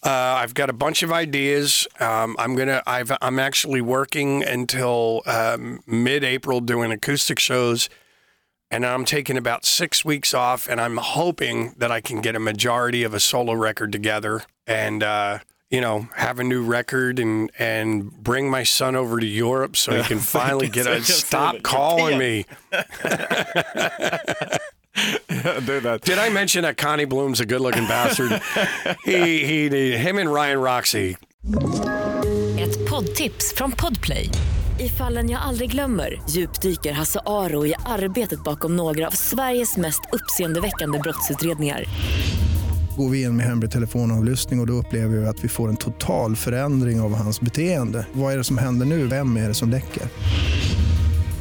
Uh, 0.03 0.11
I've 0.11 0.55
got 0.55 0.71
a 0.71 0.73
bunch 0.73 1.03
of 1.03 1.13
ideas. 1.13 1.87
Um, 1.99 2.37
I'm 2.39 2.55
gonna. 2.55 2.83
I've. 2.87 3.11
I'm 3.21 3.39
actually 3.39 3.81
working 3.81 4.45
until 4.45 5.23
um, 5.27 5.81
mid-April 5.87 6.61
doing 6.61 6.93
acoustic 6.93 7.39
shows, 7.39 7.89
and 8.71 8.87
I'm 8.87 9.05
taking 9.05 9.37
about 9.37 9.65
six 9.65 10.05
weeks 10.05 10.35
off. 10.35 10.69
And 10.69 10.81
I'm 10.81 10.99
hoping 10.99 11.75
that 11.79 11.91
I 11.91 12.01
can 12.01 12.21
get 12.21 12.37
a 12.37 12.41
majority 12.41 13.03
of 13.03 13.13
a 13.13 13.21
solo 13.21 13.55
record 13.55 13.91
together, 13.91 14.43
and 14.69 15.03
uh, 15.03 15.39
you 15.69 15.81
know, 15.81 16.09
have 16.15 16.39
a 16.39 16.45
new 16.45 16.63
record, 16.65 17.19
and 17.19 17.51
and 17.59 18.13
bring 18.13 18.49
my 18.49 18.63
son 18.63 18.95
over 18.95 19.19
to 19.19 19.27
Europe 19.27 19.77
so 19.77 19.97
he 20.01 20.03
can 20.05 20.19
finally 20.21 20.69
get 20.69 20.87
a 20.87 21.03
stop 21.03 21.63
calling 21.63 22.19
me. 22.19 22.47
do 25.67 25.81
that. 25.81 26.03
Did 26.03 26.19
I 26.19 26.31
mention 26.31 26.63
that 26.63 26.77
Connie 26.77 27.07
Bloom's 27.07 27.41
a 27.41 27.45
good-looking 27.45 27.87
bastard? 27.89 28.41
he, 29.05 29.45
he, 29.45 29.97
him 29.97 30.19
and 30.19 30.33
Ryan 30.33 30.61
Roxy. 30.61 31.17
Ett 32.59 32.91
poddtips 32.91 33.55
från 33.57 33.73
Podplay. 33.73 34.31
I 34.81 34.89
fallen 34.89 35.31
jag 35.31 35.43
aldrig 35.43 35.71
glömmer 35.71 36.23
djupdyker 36.31 36.93
Hasse 36.93 37.21
Aro 37.27 37.67
i 37.67 37.75
arbetet 37.87 38.45
bakom 38.45 38.77
några 38.77 39.07
av 39.07 39.11
Sveriges 39.11 39.77
mest 39.77 40.01
uppseendeväckande 40.13 40.99
brottsutredningar. 40.99 41.85
Går 42.97 43.09
vi 43.11 43.23
in 43.23 43.37
med 43.37 43.47
hemlig 43.47 43.71
telefonavlyssning 43.71 44.61
och, 44.61 44.63
och 44.63 44.67
då 44.67 44.73
upplever 44.73 45.17
vi 45.17 45.27
att 45.27 45.45
vi 45.45 45.49
får 45.49 45.69
en 45.69 45.77
total 45.77 46.37
förändring 46.37 47.01
av 47.01 47.15
hans 47.15 47.41
beteende. 47.41 48.07
Vad 48.13 48.33
är 48.33 48.37
det 48.37 48.45
som 48.45 48.59
händer 48.59 48.87
nu? 48.87 49.07
Vem 49.07 49.37
är 49.37 49.49
det 49.49 49.55
som 49.55 49.71
läcker? 49.71 50.03